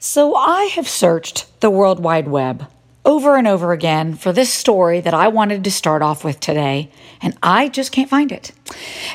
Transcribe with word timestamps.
So 0.00 0.36
I 0.36 0.66
have 0.76 0.88
searched 0.88 1.60
the 1.60 1.70
World 1.70 1.98
Wide 1.98 2.28
Web 2.28 2.70
over 3.04 3.36
and 3.36 3.48
over 3.48 3.72
again 3.72 4.14
for 4.14 4.32
this 4.32 4.52
story 4.52 5.00
that 5.00 5.12
I 5.12 5.26
wanted 5.26 5.64
to 5.64 5.72
start 5.72 6.02
off 6.02 6.22
with 6.22 6.38
today, 6.38 6.92
and 7.20 7.36
I 7.42 7.68
just 7.68 7.90
can't 7.90 8.08
find 8.08 8.30
it. 8.30 8.52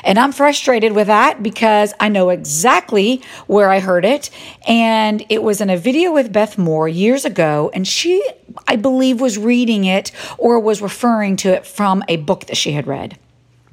And 0.02 0.18
I'm 0.18 0.30
frustrated 0.30 0.92
with 0.92 1.06
that 1.06 1.42
because 1.42 1.94
I 2.00 2.10
know 2.10 2.28
exactly 2.28 3.22
where 3.46 3.70
I 3.70 3.80
heard 3.80 4.04
it, 4.04 4.28
and 4.68 5.24
it 5.30 5.42
was 5.42 5.62
in 5.62 5.70
a 5.70 5.78
video 5.78 6.12
with 6.12 6.34
Beth 6.34 6.58
Moore 6.58 6.86
years 6.86 7.24
ago, 7.24 7.70
and 7.72 7.88
she, 7.88 8.22
I 8.68 8.76
believe, 8.76 9.22
was 9.22 9.38
reading 9.38 9.86
it 9.86 10.12
or 10.36 10.60
was 10.60 10.82
referring 10.82 11.36
to 11.36 11.48
it 11.48 11.64
from 11.66 12.04
a 12.08 12.18
book 12.18 12.44
that 12.48 12.58
she 12.58 12.72
had 12.72 12.86
read 12.86 13.18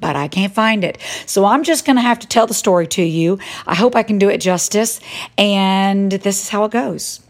but 0.02 0.16
I 0.16 0.28
can't 0.28 0.52
find 0.52 0.84
it. 0.84 0.98
So 1.24 1.46
I'm 1.46 1.62
just 1.62 1.86
going 1.86 1.96
to 1.96 2.02
have 2.02 2.18
to 2.18 2.28
tell 2.28 2.46
the 2.46 2.52
story 2.52 2.86
to 2.88 3.02
you. 3.02 3.38
I 3.66 3.74
hope 3.74 3.96
I 3.96 4.02
can 4.02 4.18
do 4.18 4.28
it 4.28 4.38
justice. 4.38 5.00
And 5.38 6.12
this 6.12 6.42
is 6.42 6.48
how 6.50 6.64
it 6.64 6.72
goes. 6.72 7.20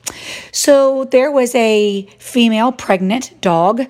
So 0.50 1.04
there 1.04 1.30
was 1.30 1.54
a 1.54 2.02
female 2.18 2.72
pregnant 2.72 3.40
dog 3.40 3.82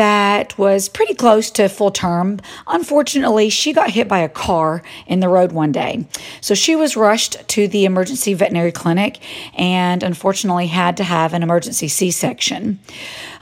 that 0.00 0.56
was 0.56 0.88
pretty 0.88 1.12
close 1.12 1.50
to 1.50 1.68
full 1.68 1.90
term. 1.90 2.40
Unfortunately, 2.66 3.50
she 3.50 3.74
got 3.74 3.90
hit 3.90 4.08
by 4.08 4.20
a 4.20 4.30
car 4.30 4.82
in 5.06 5.20
the 5.20 5.28
road 5.28 5.52
one 5.52 5.72
day. 5.72 6.06
So 6.40 6.54
she 6.54 6.74
was 6.74 6.96
rushed 6.96 7.46
to 7.48 7.68
the 7.68 7.84
emergency 7.84 8.32
veterinary 8.32 8.72
clinic 8.72 9.18
and 9.58 10.02
unfortunately 10.02 10.68
had 10.68 10.96
to 10.96 11.04
have 11.04 11.34
an 11.34 11.42
emergency 11.42 11.86
C 11.86 12.10
section. 12.10 12.78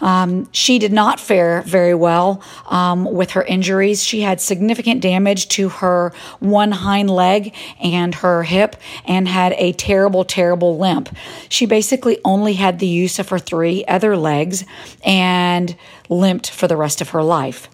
Um, 0.01 0.49
she 0.51 0.81
did 0.81 0.93
not 0.93 1.21
fare 1.21 1.63
very 1.63 1.95
well 1.95 2.43
um, 2.67 3.05
with 3.05 3.31
her 3.33 3.45
injuries. 3.45 4.03
She 4.03 4.23
had 4.23 4.41
significant 4.41 5.01
damage 5.01 5.47
to 5.51 5.69
her 5.69 6.13
one 6.41 6.73
hind 6.73 7.09
leg 7.09 7.55
and 7.81 8.17
her 8.17 8.43
hip 8.43 8.75
and 9.05 9.29
had 9.29 9.53
a 9.53 9.75
terrible, 9.75 10.25
terrible 10.25 10.77
limp. 10.77 11.15
She 11.49 11.67
basically 11.67 12.19
only 12.25 12.55
had 12.55 12.81
the 12.81 12.89
use 12.89 13.21
of 13.21 13.29
her 13.29 13.39
three 13.39 13.85
other 13.87 14.17
legs 14.17 14.65
and 15.05 15.77
limped 16.09 16.51
for 16.51 16.69
the 16.69 16.77
rest 16.77 17.01
of 17.01 17.11
her 17.11 17.23
life. 17.23 17.69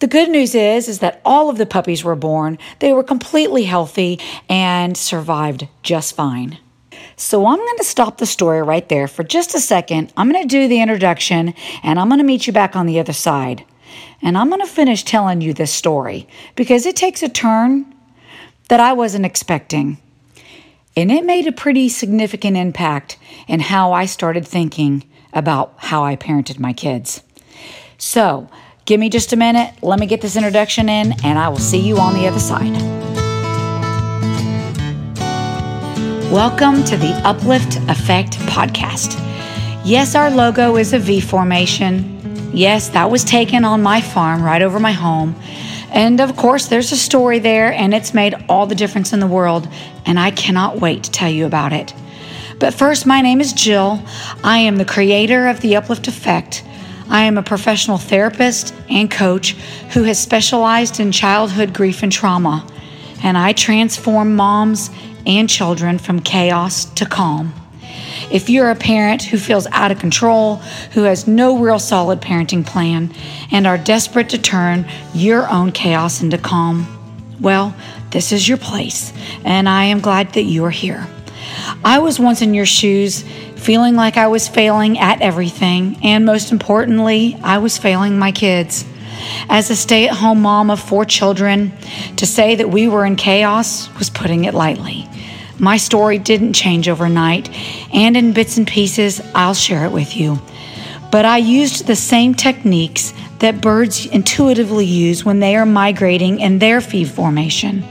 The 0.00 0.06
good 0.06 0.30
news 0.30 0.54
is 0.54 0.88
is 0.88 1.00
that 1.00 1.20
all 1.24 1.50
of 1.50 1.58
the 1.58 1.66
puppies 1.66 2.02
were 2.02 2.16
born. 2.16 2.58
They 2.78 2.92
were 2.92 3.02
completely 3.02 3.64
healthy 3.64 4.18
and 4.48 4.96
survived 4.96 5.68
just 5.82 6.16
fine. 6.16 6.58
So 7.16 7.46
I'm 7.46 7.58
going 7.58 7.76
to 7.76 7.84
stop 7.84 8.16
the 8.16 8.26
story 8.26 8.62
right 8.62 8.88
there 8.88 9.06
for 9.06 9.22
just 9.22 9.54
a 9.54 9.60
second. 9.60 10.12
I'm 10.16 10.30
going 10.30 10.42
to 10.42 10.48
do 10.48 10.68
the 10.68 10.80
introduction 10.80 11.54
and 11.82 11.98
I'm 11.98 12.08
going 12.08 12.18
to 12.18 12.24
meet 12.24 12.46
you 12.46 12.52
back 12.52 12.76
on 12.76 12.86
the 12.86 12.98
other 12.98 13.12
side. 13.12 13.64
And 14.22 14.38
I'm 14.38 14.48
going 14.48 14.62
to 14.62 14.66
finish 14.66 15.02
telling 15.02 15.42
you 15.42 15.52
this 15.52 15.72
story 15.72 16.26
because 16.56 16.86
it 16.86 16.96
takes 16.96 17.22
a 17.22 17.28
turn 17.28 17.94
that 18.68 18.80
I 18.80 18.94
wasn't 18.94 19.26
expecting. 19.26 19.98
And 20.96 21.12
it 21.12 21.24
made 21.24 21.46
a 21.46 21.52
pretty 21.52 21.88
significant 21.88 22.56
impact 22.56 23.18
in 23.48 23.60
how 23.60 23.92
I 23.92 24.06
started 24.06 24.46
thinking 24.46 25.04
about 25.32 25.74
how 25.76 26.04
I 26.04 26.16
parented 26.16 26.58
my 26.58 26.72
kids. 26.72 27.22
So, 28.02 28.48
give 28.86 28.98
me 28.98 29.10
just 29.10 29.34
a 29.34 29.36
minute. 29.36 29.74
Let 29.82 30.00
me 30.00 30.06
get 30.06 30.22
this 30.22 30.34
introduction 30.34 30.88
in, 30.88 31.12
and 31.22 31.38
I 31.38 31.50
will 31.50 31.58
see 31.58 31.78
you 31.78 31.98
on 31.98 32.14
the 32.14 32.26
other 32.26 32.40
side. 32.40 32.72
Welcome 36.32 36.82
to 36.84 36.96
the 36.96 37.12
Uplift 37.26 37.76
Effect 37.90 38.38
podcast. 38.48 39.20
Yes, 39.84 40.14
our 40.14 40.30
logo 40.30 40.76
is 40.76 40.94
a 40.94 40.98
V 40.98 41.20
formation. 41.20 42.50
Yes, 42.54 42.88
that 42.88 43.10
was 43.10 43.22
taken 43.22 43.66
on 43.66 43.82
my 43.82 44.00
farm 44.00 44.42
right 44.42 44.62
over 44.62 44.80
my 44.80 44.92
home. 44.92 45.36
And 45.90 46.22
of 46.22 46.36
course, 46.36 46.68
there's 46.68 46.92
a 46.92 46.96
story 46.96 47.38
there, 47.38 47.70
and 47.70 47.92
it's 47.92 48.14
made 48.14 48.34
all 48.48 48.66
the 48.66 48.74
difference 48.74 49.12
in 49.12 49.20
the 49.20 49.26
world, 49.26 49.68
and 50.06 50.18
I 50.18 50.30
cannot 50.30 50.80
wait 50.80 51.02
to 51.02 51.10
tell 51.10 51.30
you 51.30 51.44
about 51.44 51.74
it. 51.74 51.92
But 52.58 52.72
first, 52.72 53.04
my 53.04 53.20
name 53.20 53.42
is 53.42 53.52
Jill. 53.52 54.02
I 54.42 54.56
am 54.60 54.76
the 54.76 54.86
creator 54.86 55.48
of 55.48 55.60
the 55.60 55.76
Uplift 55.76 56.08
Effect 56.08 56.64
I 57.10 57.24
am 57.24 57.36
a 57.36 57.42
professional 57.42 57.98
therapist 57.98 58.72
and 58.88 59.10
coach 59.10 59.52
who 59.92 60.04
has 60.04 60.18
specialized 60.18 61.00
in 61.00 61.10
childhood 61.10 61.74
grief 61.74 62.04
and 62.04 62.12
trauma, 62.12 62.64
and 63.22 63.36
I 63.36 63.52
transform 63.52 64.36
moms 64.36 64.90
and 65.26 65.50
children 65.50 65.98
from 65.98 66.20
chaos 66.20 66.84
to 66.94 67.04
calm. 67.04 67.52
If 68.30 68.48
you're 68.48 68.70
a 68.70 68.76
parent 68.76 69.24
who 69.24 69.38
feels 69.38 69.66
out 69.72 69.90
of 69.90 69.98
control, 69.98 70.56
who 70.92 71.02
has 71.02 71.26
no 71.26 71.58
real 71.58 71.80
solid 71.80 72.20
parenting 72.20 72.64
plan, 72.64 73.12
and 73.50 73.66
are 73.66 73.76
desperate 73.76 74.28
to 74.30 74.38
turn 74.38 74.86
your 75.12 75.50
own 75.50 75.72
chaos 75.72 76.22
into 76.22 76.38
calm, 76.38 76.86
well, 77.40 77.74
this 78.12 78.30
is 78.30 78.48
your 78.48 78.58
place, 78.58 79.12
and 79.44 79.68
I 79.68 79.84
am 79.84 80.00
glad 80.00 80.34
that 80.34 80.42
you 80.42 80.64
are 80.64 80.70
here. 80.70 81.08
I 81.82 82.00
was 82.00 82.20
once 82.20 82.42
in 82.42 82.52
your 82.52 82.66
shoes 82.66 83.22
feeling 83.56 83.96
like 83.96 84.18
I 84.18 84.26
was 84.26 84.48
failing 84.48 84.98
at 84.98 85.22
everything, 85.22 85.96
and 86.02 86.26
most 86.26 86.52
importantly, 86.52 87.38
I 87.42 87.56
was 87.58 87.78
failing 87.78 88.18
my 88.18 88.32
kids. 88.32 88.84
As 89.48 89.70
a 89.70 89.76
stay 89.76 90.06
at 90.06 90.14
home 90.14 90.42
mom 90.42 90.70
of 90.70 90.78
four 90.78 91.06
children, 91.06 91.72
to 92.16 92.26
say 92.26 92.54
that 92.56 92.70
we 92.70 92.86
were 92.86 93.06
in 93.06 93.16
chaos 93.16 93.92
was 93.98 94.10
putting 94.10 94.44
it 94.44 94.52
lightly. 94.52 95.08
My 95.58 95.78
story 95.78 96.18
didn't 96.18 96.52
change 96.52 96.86
overnight, 96.86 97.48
and 97.94 98.14
in 98.14 98.34
bits 98.34 98.58
and 98.58 98.66
pieces, 98.66 99.22
I'll 99.34 99.54
share 99.54 99.86
it 99.86 99.92
with 99.92 100.18
you. 100.18 100.38
But 101.10 101.24
I 101.24 101.38
used 101.38 101.86
the 101.86 101.96
same 101.96 102.34
techniques 102.34 103.14
that 103.38 103.62
birds 103.62 104.04
intuitively 104.04 104.84
use 104.84 105.24
when 105.24 105.40
they 105.40 105.56
are 105.56 105.66
migrating 105.66 106.40
in 106.40 106.58
their 106.58 106.80
V 106.80 107.06
formation 107.06 107.84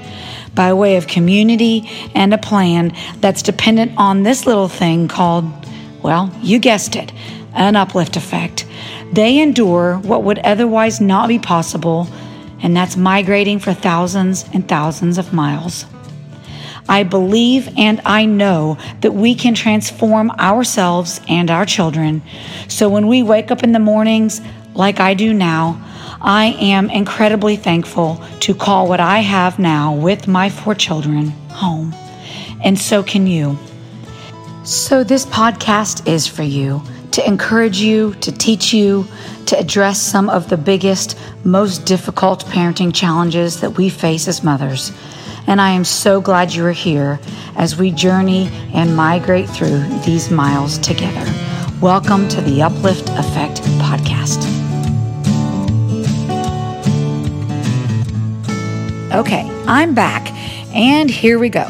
by 0.55 0.73
way 0.73 0.95
of 0.97 1.07
community 1.07 1.89
and 2.15 2.33
a 2.33 2.37
plan 2.37 2.93
that's 3.19 3.41
dependent 3.41 3.93
on 3.97 4.23
this 4.23 4.45
little 4.45 4.67
thing 4.67 5.07
called, 5.07 5.45
well, 6.01 6.33
you 6.41 6.59
guessed 6.59 6.95
it, 6.95 7.11
an 7.53 7.75
uplift 7.75 8.15
effect. 8.15 8.65
They 9.11 9.39
endure 9.39 9.97
what 9.97 10.23
would 10.23 10.39
otherwise 10.39 11.01
not 11.01 11.27
be 11.27 11.39
possible, 11.39 12.07
and 12.61 12.75
that's 12.75 12.97
migrating 12.97 13.59
for 13.59 13.73
thousands 13.73 14.45
and 14.53 14.67
thousands 14.67 15.17
of 15.17 15.33
miles. 15.33 15.85
I 16.87 17.03
believe 17.03 17.69
and 17.77 18.01
I 18.03 18.25
know 18.25 18.77
that 19.01 19.13
we 19.13 19.35
can 19.35 19.53
transform 19.53 20.31
ourselves 20.31 21.21
and 21.29 21.51
our 21.51 21.65
children. 21.65 22.23
So 22.67 22.89
when 22.89 23.07
we 23.07 23.21
wake 23.21 23.51
up 23.51 23.63
in 23.63 23.73
the 23.73 23.79
mornings, 23.79 24.41
like 24.73 24.99
I 24.99 25.13
do 25.13 25.31
now, 25.31 25.85
I 26.21 26.47
am 26.59 26.89
incredibly 26.89 27.55
thankful 27.55 28.21
to 28.41 28.53
call 28.53 28.89
what 28.89 28.99
I 28.99 29.19
have 29.19 29.57
now 29.57 29.95
with 29.95 30.27
my 30.27 30.49
four 30.49 30.75
children 30.75 31.27
home. 31.49 31.93
And 32.61 32.77
so 32.77 33.03
can 33.03 33.25
you. 33.25 33.57
So, 34.65 35.03
this 35.03 35.25
podcast 35.25 36.07
is 36.07 36.27
for 36.27 36.43
you 36.43 36.81
to 37.11 37.25
encourage 37.25 37.79
you, 37.79 38.13
to 38.15 38.31
teach 38.31 38.73
you, 38.73 39.07
to 39.45 39.57
address 39.57 39.99
some 39.99 40.29
of 40.29 40.49
the 40.49 40.57
biggest, 40.57 41.17
most 41.43 41.85
difficult 41.85 42.45
parenting 42.45 42.93
challenges 42.93 43.61
that 43.61 43.71
we 43.71 43.89
face 43.89 44.27
as 44.27 44.43
mothers. 44.43 44.91
And 45.47 45.59
I 45.59 45.71
am 45.71 45.85
so 45.85 46.21
glad 46.21 46.53
you 46.53 46.65
are 46.65 46.71
here 46.71 47.19
as 47.55 47.77
we 47.77 47.91
journey 47.91 48.49
and 48.73 48.95
migrate 48.95 49.49
through 49.49 49.79
these 50.05 50.29
miles 50.29 50.77
together. 50.77 51.25
Welcome 51.81 52.27
to 52.27 52.41
the 52.41 52.61
Uplift 52.61 53.09
Effect 53.09 53.61
podcast. 53.79 54.68
Okay, 59.11 59.41
I'm 59.65 59.95
back, 59.95 60.31
and 60.71 61.09
here 61.09 61.39
we 61.39 61.49
go. 61.49 61.67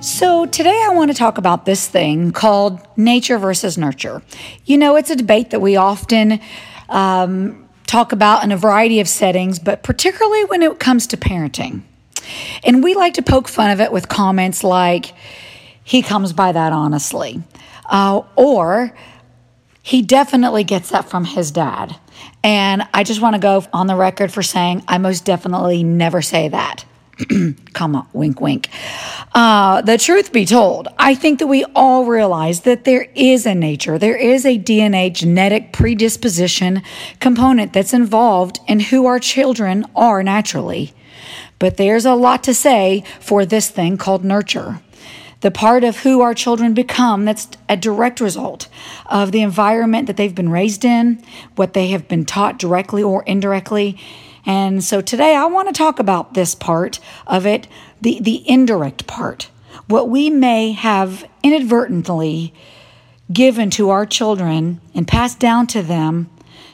So, 0.00 0.46
today 0.46 0.80
I 0.88 0.94
want 0.94 1.10
to 1.10 1.16
talk 1.16 1.36
about 1.36 1.64
this 1.64 1.88
thing 1.88 2.30
called 2.30 2.78
nature 2.96 3.36
versus 3.36 3.76
nurture. 3.76 4.22
You 4.64 4.78
know, 4.78 4.94
it's 4.94 5.10
a 5.10 5.16
debate 5.16 5.50
that 5.50 5.58
we 5.58 5.74
often 5.74 6.38
um, 6.88 7.68
talk 7.88 8.12
about 8.12 8.44
in 8.44 8.52
a 8.52 8.56
variety 8.56 9.00
of 9.00 9.08
settings, 9.08 9.58
but 9.58 9.82
particularly 9.82 10.44
when 10.44 10.62
it 10.62 10.78
comes 10.78 11.08
to 11.08 11.16
parenting. 11.16 11.82
And 12.62 12.84
we 12.84 12.94
like 12.94 13.14
to 13.14 13.22
poke 13.22 13.48
fun 13.48 13.72
of 13.72 13.80
it 13.80 13.90
with 13.90 14.08
comments 14.08 14.62
like, 14.62 15.14
he 15.82 16.00
comes 16.00 16.32
by 16.32 16.52
that 16.52 16.72
honestly, 16.72 17.42
uh, 17.86 18.22
or 18.36 18.96
he 19.82 20.00
definitely 20.00 20.62
gets 20.62 20.90
that 20.90 21.10
from 21.10 21.24
his 21.24 21.50
dad. 21.50 21.96
And 22.42 22.86
I 22.94 23.04
just 23.04 23.20
want 23.20 23.34
to 23.34 23.40
go 23.40 23.64
on 23.72 23.86
the 23.86 23.96
record 23.96 24.32
for 24.32 24.42
saying 24.42 24.84
I 24.88 24.98
most 24.98 25.24
definitely 25.24 25.82
never 25.82 26.22
say 26.22 26.48
that. 26.48 26.84
Come 27.72 27.96
on, 27.96 28.06
wink, 28.12 28.40
wink. 28.40 28.68
Uh, 29.34 29.82
the 29.82 29.98
truth 29.98 30.32
be 30.32 30.44
told, 30.44 30.88
I 30.98 31.14
think 31.14 31.40
that 31.40 31.48
we 31.48 31.64
all 31.74 32.04
realize 32.04 32.60
that 32.60 32.84
there 32.84 33.08
is 33.14 33.44
a 33.44 33.54
nature, 33.54 33.98
there 33.98 34.16
is 34.16 34.46
a 34.46 34.58
DNA 34.58 35.12
genetic 35.12 35.72
predisposition 35.72 36.82
component 37.18 37.72
that's 37.72 37.92
involved 37.92 38.60
in 38.68 38.80
who 38.80 39.06
our 39.06 39.18
children 39.18 39.84
are 39.96 40.22
naturally. 40.22 40.94
But 41.58 41.76
there's 41.76 42.04
a 42.04 42.14
lot 42.14 42.44
to 42.44 42.54
say 42.54 43.02
for 43.18 43.44
this 43.44 43.68
thing 43.68 43.96
called 43.96 44.24
nurture 44.24 44.80
the 45.40 45.50
part 45.50 45.84
of 45.84 45.98
who 45.98 46.20
our 46.20 46.34
children 46.34 46.74
become 46.74 47.24
that's 47.24 47.48
a 47.68 47.76
direct 47.76 48.20
result 48.20 48.68
of 49.06 49.32
the 49.32 49.42
environment 49.42 50.06
that 50.06 50.16
they've 50.16 50.34
been 50.34 50.48
raised 50.48 50.84
in, 50.84 51.22
what 51.56 51.74
they 51.74 51.88
have 51.88 52.08
been 52.08 52.24
taught 52.24 52.58
directly 52.58 53.02
or 53.02 53.22
indirectly. 53.24 53.98
And 54.44 54.82
so 54.82 55.00
today 55.00 55.34
I 55.34 55.46
want 55.46 55.68
to 55.68 55.74
talk 55.74 55.98
about 55.98 56.34
this 56.34 56.54
part 56.54 56.98
of 57.26 57.46
it, 57.46 57.68
the, 58.00 58.18
the 58.20 58.48
indirect 58.48 59.06
part, 59.06 59.50
what 59.86 60.08
we 60.08 60.30
may 60.30 60.72
have 60.72 61.28
inadvertently 61.42 62.52
given 63.32 63.70
to 63.70 63.90
our 63.90 64.06
children 64.06 64.80
and 64.94 65.06
passed 65.06 65.38
down 65.38 65.66
to 65.68 65.82
them 65.82 66.30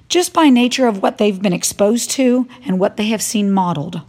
just 0.09 0.33
by 0.33 0.49
nature 0.49 0.87
of 0.87 1.03
what 1.03 1.19
they've 1.19 1.43
been 1.43 1.53
exposed 1.53 2.11
to 2.13 2.49
and 2.65 2.79
what 2.79 2.97
they 2.97 3.07
have 3.07 3.23
seen 3.23 3.51
modeled. 3.51 4.03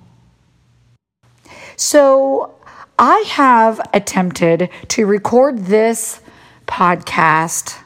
So, 1.75 2.54
I 2.97 3.19
have 3.27 3.81
attempted 3.93 4.69
to 4.89 5.05
record 5.05 5.65
this 5.65 6.21
podcast, 6.65 7.77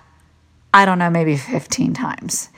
I 0.74 0.86
don't 0.86 1.00
know, 1.00 1.10
maybe 1.10 1.36
15 1.36 1.94
times. 1.94 2.50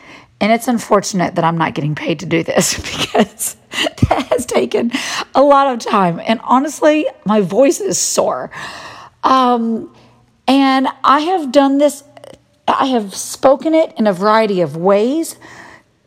And 0.42 0.52
it's 0.52 0.68
unfortunate 0.68 1.36
that 1.36 1.46
I'm 1.46 1.58
not 1.58 1.76
getting 1.76 1.96
paid 1.96 2.20
to 2.20 2.26
do 2.26 2.44
this 2.44 2.76
because 2.98 3.56
that 3.72 4.28
has 4.32 4.46
taken 4.46 4.92
a 5.34 5.42
lot 5.42 5.72
of 5.72 5.80
time. 5.80 6.20
And 6.26 6.42
honestly, 6.44 7.08
my 7.26 7.42
voice 7.42 7.80
is 7.80 7.98
sore. 7.98 8.52
Um, 9.24 9.94
and 10.48 10.88
I 11.04 11.22
have 11.22 11.52
done 11.52 11.78
this, 11.78 12.04
I 12.68 12.88
have 12.88 13.16
spoken 13.16 13.74
it 13.74 13.94
in 13.98 14.08
a 14.08 14.14
variety 14.14 14.62
of 14.62 14.76
ways, 14.76 15.38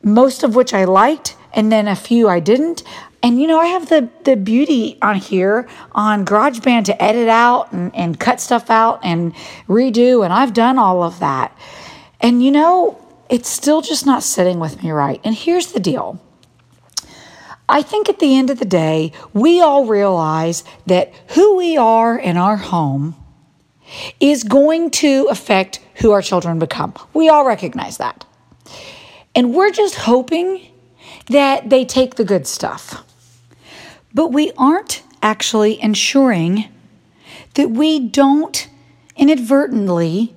most 0.03 0.43
of 0.43 0.55
which 0.55 0.75
I 0.75 0.85
liked, 0.85 1.37
and 1.55 1.71
then 1.73 1.89
a 1.89 1.97
few 1.97 2.29
I 2.29 2.41
didn't. 2.41 2.83
And 3.25 3.41
you 3.41 3.47
know, 3.47 3.59
I 3.59 3.69
have 3.69 3.89
the 3.89 4.11
the 4.25 4.37
beauty 4.37 4.99
on 5.01 5.17
here 5.17 5.67
on 5.93 6.27
GarageBand 6.27 6.85
to 6.85 7.03
edit 7.03 7.27
out 7.27 7.73
and, 7.73 7.91
and 7.97 8.21
cut 8.21 8.39
stuff 8.39 8.69
out 8.69 9.01
and 9.03 9.35
redo, 9.67 10.25
and 10.25 10.31
I've 10.31 10.53
done 10.53 10.79
all 10.79 11.03
of 11.03 11.21
that. 11.21 11.57
And 12.21 12.45
you 12.45 12.51
know, 12.51 13.01
it's 13.31 13.49
still 13.49 13.81
just 13.81 14.05
not 14.05 14.23
sitting 14.23 14.61
with 14.61 14.83
me 14.83 14.91
right. 14.91 15.23
And 15.25 15.35
here's 15.35 15.73
the 15.73 15.81
deal. 15.81 16.21
I 17.67 17.81
think 17.81 18.11
at 18.11 18.19
the 18.19 18.37
end 18.37 18.51
of 18.51 18.59
the 18.59 18.67
day, 18.67 19.13
we 19.33 19.63
all 19.63 19.87
realize 19.87 20.63
that 20.85 21.15
who 21.29 21.57
we 21.57 21.79
are 21.79 22.19
in 22.19 22.37
our 22.37 22.59
home 22.59 23.17
is 24.21 24.45
going 24.45 24.91
to 24.91 25.29
affect 25.31 25.81
who 26.03 26.11
our 26.11 26.21
children 26.21 26.59
become. 26.59 26.93
We 27.15 27.31
all 27.31 27.47
recognize 27.47 27.97
that. 27.97 28.27
And 29.35 29.55
we're 29.55 29.71
just 29.71 29.95
hoping 29.95 30.67
that 31.29 31.71
they 31.71 31.87
take 31.87 32.17
the 32.17 32.25
good 32.25 32.47
stuff. 32.47 33.03
But 34.15 34.33
we 34.33 34.53
aren't 34.57 35.03
actually 35.23 35.83
ensuring 35.83 36.69
that 37.55 37.71
we 37.71 37.99
don't 37.99 38.69
inadvertently 39.17 40.35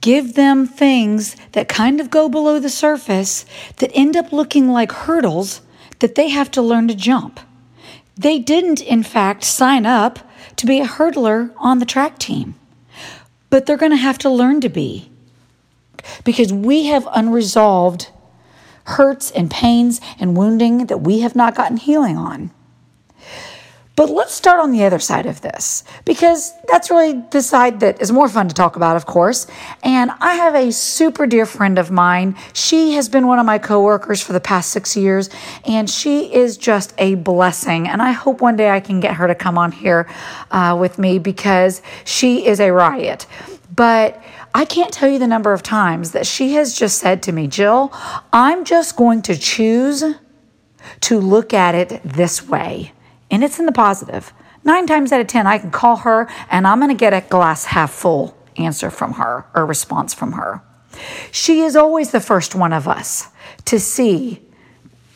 give 0.00 0.34
them 0.34 0.66
things 0.66 1.36
that 1.52 1.68
kind 1.68 2.00
of 2.00 2.10
go 2.10 2.28
below 2.28 2.58
the 2.58 2.68
surface 2.68 3.46
that 3.76 3.90
end 3.94 4.16
up 4.16 4.32
looking 4.32 4.68
like 4.68 4.92
hurdles 4.92 5.62
that 6.00 6.14
they 6.14 6.28
have 6.28 6.50
to 6.50 6.62
learn 6.62 6.88
to 6.88 6.94
jump. 6.94 7.40
They 8.16 8.38
didn't, 8.38 8.80
in 8.80 9.02
fact, 9.02 9.44
sign 9.44 9.86
up 9.86 10.18
to 10.56 10.66
be 10.66 10.80
a 10.80 10.86
hurdler 10.86 11.52
on 11.56 11.78
the 11.78 11.86
track 11.86 12.18
team, 12.18 12.54
but 13.48 13.64
they're 13.64 13.76
going 13.76 13.92
to 13.92 13.96
have 13.96 14.18
to 14.18 14.30
learn 14.30 14.60
to 14.60 14.68
be 14.68 15.10
because 16.24 16.52
we 16.52 16.86
have 16.86 17.08
unresolved 17.12 18.10
hurts 18.88 19.30
and 19.30 19.50
pains 19.50 20.00
and 20.18 20.36
wounding 20.36 20.86
that 20.86 20.98
we 20.98 21.20
have 21.20 21.36
not 21.36 21.54
gotten 21.54 21.76
healing 21.76 22.16
on. 22.16 22.50
But 23.98 24.10
let's 24.10 24.32
start 24.32 24.60
on 24.60 24.70
the 24.70 24.84
other 24.84 25.00
side 25.00 25.26
of 25.26 25.40
this 25.40 25.82
because 26.04 26.52
that's 26.68 26.88
really 26.88 27.20
the 27.32 27.42
side 27.42 27.80
that 27.80 28.00
is 28.00 28.12
more 28.12 28.28
fun 28.28 28.46
to 28.46 28.54
talk 28.54 28.76
about, 28.76 28.94
of 28.94 29.06
course. 29.06 29.48
And 29.82 30.12
I 30.20 30.34
have 30.36 30.54
a 30.54 30.70
super 30.70 31.26
dear 31.26 31.44
friend 31.44 31.80
of 31.80 31.90
mine. 31.90 32.36
She 32.52 32.92
has 32.92 33.08
been 33.08 33.26
one 33.26 33.40
of 33.40 33.46
my 33.46 33.58
coworkers 33.58 34.22
for 34.22 34.32
the 34.32 34.40
past 34.40 34.70
six 34.70 34.96
years, 34.96 35.30
and 35.64 35.90
she 35.90 36.32
is 36.32 36.56
just 36.56 36.94
a 36.98 37.16
blessing. 37.16 37.88
And 37.88 38.00
I 38.00 38.12
hope 38.12 38.40
one 38.40 38.54
day 38.54 38.70
I 38.70 38.78
can 38.78 39.00
get 39.00 39.14
her 39.14 39.26
to 39.26 39.34
come 39.34 39.58
on 39.58 39.72
here 39.72 40.08
uh, 40.52 40.76
with 40.80 40.96
me 40.96 41.18
because 41.18 41.82
she 42.04 42.46
is 42.46 42.60
a 42.60 42.70
riot. 42.70 43.26
But 43.74 44.22
I 44.54 44.64
can't 44.64 44.92
tell 44.92 45.08
you 45.08 45.18
the 45.18 45.26
number 45.26 45.52
of 45.52 45.62
times 45.62 46.12
that 46.12 46.26
she 46.26 46.54
has 46.54 46.76
just 46.76 46.98
said 46.98 47.22
to 47.24 47.32
me, 47.32 47.46
Jill, 47.46 47.92
I'm 48.32 48.64
just 48.64 48.96
going 48.96 49.22
to 49.22 49.36
choose 49.36 50.04
to 51.00 51.20
look 51.20 51.52
at 51.52 51.74
it 51.74 52.00
this 52.02 52.46
way. 52.48 52.92
And 53.30 53.44
it's 53.44 53.58
in 53.58 53.66
the 53.66 53.72
positive. 53.72 54.32
Nine 54.64 54.86
times 54.86 55.12
out 55.12 55.20
of 55.20 55.26
10, 55.26 55.46
I 55.46 55.58
can 55.58 55.70
call 55.70 55.96
her 55.96 56.28
and 56.50 56.66
I'm 56.66 56.78
going 56.78 56.90
to 56.90 56.94
get 56.94 57.12
a 57.12 57.20
glass 57.28 57.66
half 57.66 57.92
full 57.92 58.36
answer 58.56 58.90
from 58.90 59.14
her 59.14 59.46
or 59.54 59.64
response 59.66 60.14
from 60.14 60.32
her. 60.32 60.62
She 61.30 61.60
is 61.60 61.76
always 61.76 62.10
the 62.10 62.20
first 62.20 62.54
one 62.54 62.72
of 62.72 62.88
us 62.88 63.28
to 63.66 63.78
see 63.78 64.42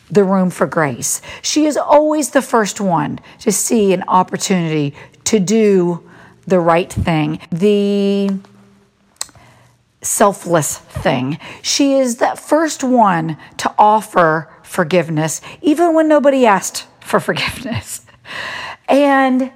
the 0.09 0.23
room 0.23 0.49
for 0.49 0.67
grace. 0.67 1.21
She 1.41 1.65
is 1.65 1.75
always 1.75 2.31
the 2.31 2.41
first 2.41 2.79
one 2.79 3.19
to 3.39 3.51
see 3.51 3.93
an 3.93 4.03
opportunity 4.07 4.93
to 5.25 5.39
do 5.39 6.09
the 6.45 6.59
right 6.59 6.91
thing. 6.91 7.39
The 7.51 8.29
selfless 10.05 10.77
thing. 10.77 11.39
She 11.61 11.95
is 11.95 12.17
that 12.17 12.39
first 12.39 12.83
one 12.83 13.37
to 13.57 13.73
offer 13.77 14.49
forgiveness, 14.63 15.41
even 15.61 15.93
when 15.93 16.07
nobody 16.07 16.45
asked 16.45 16.87
for 16.99 17.19
forgiveness. 17.19 18.05
And 18.87 19.51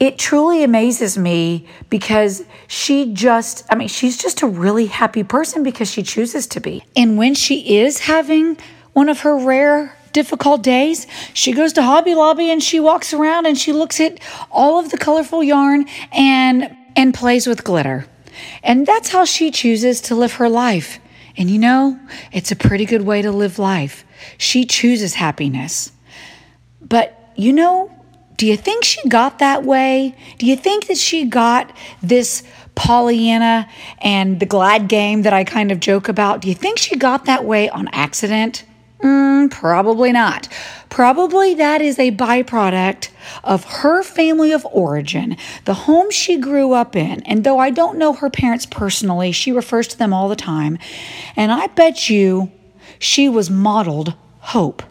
it 0.00 0.18
truly 0.18 0.64
amazes 0.64 1.16
me 1.16 1.66
because 1.88 2.44
she 2.66 3.12
just, 3.14 3.64
I 3.70 3.76
mean, 3.76 3.88
she's 3.88 4.16
just 4.16 4.42
a 4.42 4.46
really 4.46 4.86
happy 4.86 5.22
person 5.22 5.62
because 5.62 5.90
she 5.90 6.02
chooses 6.02 6.46
to 6.48 6.60
be. 6.60 6.84
And 6.96 7.16
when 7.16 7.34
she 7.34 7.78
is 7.78 8.00
having 8.00 8.56
one 8.92 9.08
of 9.08 9.20
her 9.20 9.36
rare 9.36 9.96
difficult 10.12 10.62
days, 10.62 11.06
she 11.32 11.52
goes 11.52 11.72
to 11.74 11.82
Hobby 11.82 12.14
Lobby 12.14 12.50
and 12.50 12.62
she 12.62 12.80
walks 12.80 13.12
around 13.12 13.46
and 13.46 13.56
she 13.56 13.72
looks 13.72 14.00
at 14.00 14.18
all 14.50 14.78
of 14.78 14.90
the 14.90 14.98
colorful 14.98 15.42
yarn 15.42 15.86
and 16.12 16.76
and 16.96 17.12
plays 17.12 17.46
with 17.46 17.64
glitter. 17.64 18.06
And 18.62 18.86
that's 18.86 19.10
how 19.10 19.24
she 19.24 19.50
chooses 19.50 20.00
to 20.02 20.14
live 20.14 20.34
her 20.34 20.48
life. 20.48 20.98
And 21.36 21.50
you 21.50 21.58
know, 21.58 21.98
it's 22.32 22.52
a 22.52 22.56
pretty 22.56 22.84
good 22.84 23.02
way 23.02 23.22
to 23.22 23.32
live 23.32 23.58
life. 23.58 24.04
She 24.38 24.64
chooses 24.64 25.14
happiness. 25.14 25.92
But 26.80 27.18
you 27.36 27.52
know, 27.52 27.90
do 28.36 28.46
you 28.46 28.56
think 28.56 28.84
she 28.84 29.08
got 29.08 29.38
that 29.38 29.64
way? 29.64 30.14
Do 30.38 30.46
you 30.46 30.56
think 30.56 30.86
that 30.88 30.98
she 30.98 31.24
got 31.24 31.76
this 32.02 32.42
Pollyanna 32.74 33.68
and 33.98 34.40
the 34.40 34.46
glad 34.46 34.88
game 34.88 35.22
that 35.22 35.32
I 35.32 35.44
kind 35.44 35.70
of 35.70 35.80
joke 35.80 36.08
about? 36.08 36.40
Do 36.40 36.48
you 36.48 36.54
think 36.54 36.78
she 36.78 36.96
got 36.96 37.26
that 37.26 37.44
way 37.44 37.68
on 37.68 37.88
accident? 37.88 38.64
Mm, 39.04 39.50
probably 39.50 40.12
not. 40.12 40.48
Probably 40.88 41.54
that 41.54 41.82
is 41.82 41.98
a 41.98 42.10
byproduct 42.12 43.10
of 43.42 43.64
her 43.64 44.02
family 44.02 44.50
of 44.50 44.66
origin, 44.72 45.36
the 45.66 45.74
home 45.74 46.10
she 46.10 46.38
grew 46.38 46.72
up 46.72 46.96
in. 46.96 47.22
And 47.24 47.44
though 47.44 47.58
I 47.58 47.68
don't 47.68 47.98
know 47.98 48.14
her 48.14 48.30
parents 48.30 48.64
personally, 48.64 49.30
she 49.30 49.52
refers 49.52 49.88
to 49.88 49.98
them 49.98 50.14
all 50.14 50.30
the 50.30 50.36
time. 50.36 50.78
And 51.36 51.52
I 51.52 51.66
bet 51.66 52.08
you 52.08 52.50
she 52.98 53.28
was 53.28 53.50
modeled 53.50 54.14
hope. 54.38 54.82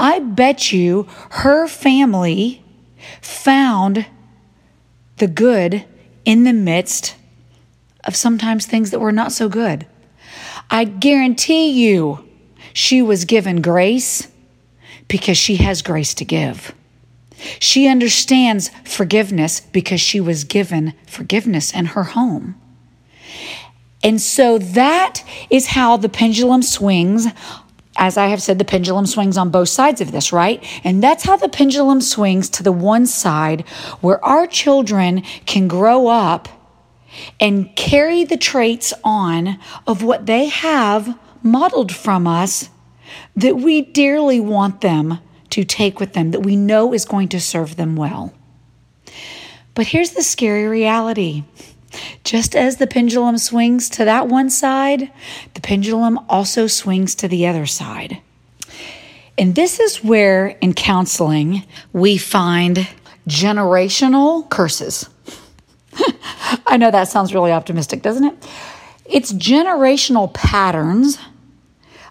I 0.00 0.20
bet 0.20 0.72
you 0.72 1.06
her 1.30 1.68
family 1.68 2.64
found 3.20 4.06
the 5.18 5.26
good 5.26 5.84
in 6.24 6.44
the 6.44 6.54
midst 6.54 7.14
of 8.04 8.16
sometimes 8.16 8.64
things 8.64 8.90
that 8.90 9.00
were 9.00 9.12
not 9.12 9.32
so 9.32 9.50
good. 9.50 9.86
I 10.70 10.84
guarantee 10.84 11.68
you 11.68 12.27
she 12.78 13.02
was 13.02 13.24
given 13.24 13.60
grace 13.60 14.28
because 15.08 15.36
she 15.36 15.56
has 15.56 15.82
grace 15.82 16.14
to 16.14 16.24
give. 16.24 16.72
She 17.58 17.88
understands 17.88 18.70
forgiveness 18.84 19.58
because 19.60 20.00
she 20.00 20.20
was 20.20 20.44
given 20.44 20.94
forgiveness 21.04 21.74
in 21.74 21.86
her 21.86 22.04
home. 22.04 22.54
And 24.04 24.20
so 24.20 24.58
that 24.58 25.24
is 25.50 25.66
how 25.66 25.96
the 25.96 26.08
pendulum 26.08 26.62
swings. 26.62 27.26
As 27.96 28.16
I 28.16 28.28
have 28.28 28.40
said, 28.40 28.60
the 28.60 28.64
pendulum 28.64 29.06
swings 29.06 29.36
on 29.36 29.50
both 29.50 29.70
sides 29.70 30.00
of 30.00 30.12
this, 30.12 30.32
right? 30.32 30.64
And 30.84 31.02
that's 31.02 31.24
how 31.24 31.36
the 31.36 31.48
pendulum 31.48 32.00
swings 32.00 32.48
to 32.50 32.62
the 32.62 32.70
one 32.70 33.06
side 33.06 33.62
where 34.00 34.24
our 34.24 34.46
children 34.46 35.22
can 35.46 35.66
grow 35.66 36.06
up 36.06 36.48
and 37.40 37.74
carry 37.74 38.22
the 38.22 38.36
traits 38.36 38.94
on 39.02 39.58
of 39.84 40.04
what 40.04 40.26
they 40.26 40.46
have 40.46 41.18
modeled 41.42 41.94
from 41.94 42.26
us 42.26 42.70
that 43.36 43.56
we 43.56 43.82
dearly 43.82 44.40
want 44.40 44.80
them 44.80 45.18
to 45.50 45.64
take 45.64 45.98
with 45.98 46.12
them, 46.12 46.30
that 46.32 46.40
we 46.40 46.56
know 46.56 46.92
is 46.92 47.04
going 47.04 47.28
to 47.28 47.40
serve 47.40 47.76
them 47.76 47.96
well. 47.96 48.32
But 49.74 49.86
here's 49.86 50.10
the 50.10 50.22
scary 50.22 50.66
reality. 50.66 51.44
Just 52.24 52.54
as 52.54 52.76
the 52.76 52.86
pendulum 52.86 53.38
swings 53.38 53.88
to 53.90 54.04
that 54.04 54.28
one 54.28 54.50
side, 54.50 55.10
the 55.54 55.60
pendulum 55.60 56.18
also 56.28 56.66
swings 56.66 57.14
to 57.16 57.28
the 57.28 57.46
other 57.46 57.64
side. 57.64 58.20
And 59.38 59.54
this 59.54 59.78
is 59.78 60.02
where, 60.02 60.48
in 60.60 60.74
counseling, 60.74 61.62
we 61.92 62.18
find 62.18 62.88
generational 63.28 64.50
curses. 64.50 65.08
I 66.66 66.76
know 66.76 66.90
that 66.90 67.08
sounds 67.08 67.32
really 67.32 67.52
optimistic, 67.52 68.02
doesn't 68.02 68.24
it? 68.24 68.48
It's 69.04 69.32
generational 69.32 70.32
patterns 70.34 71.18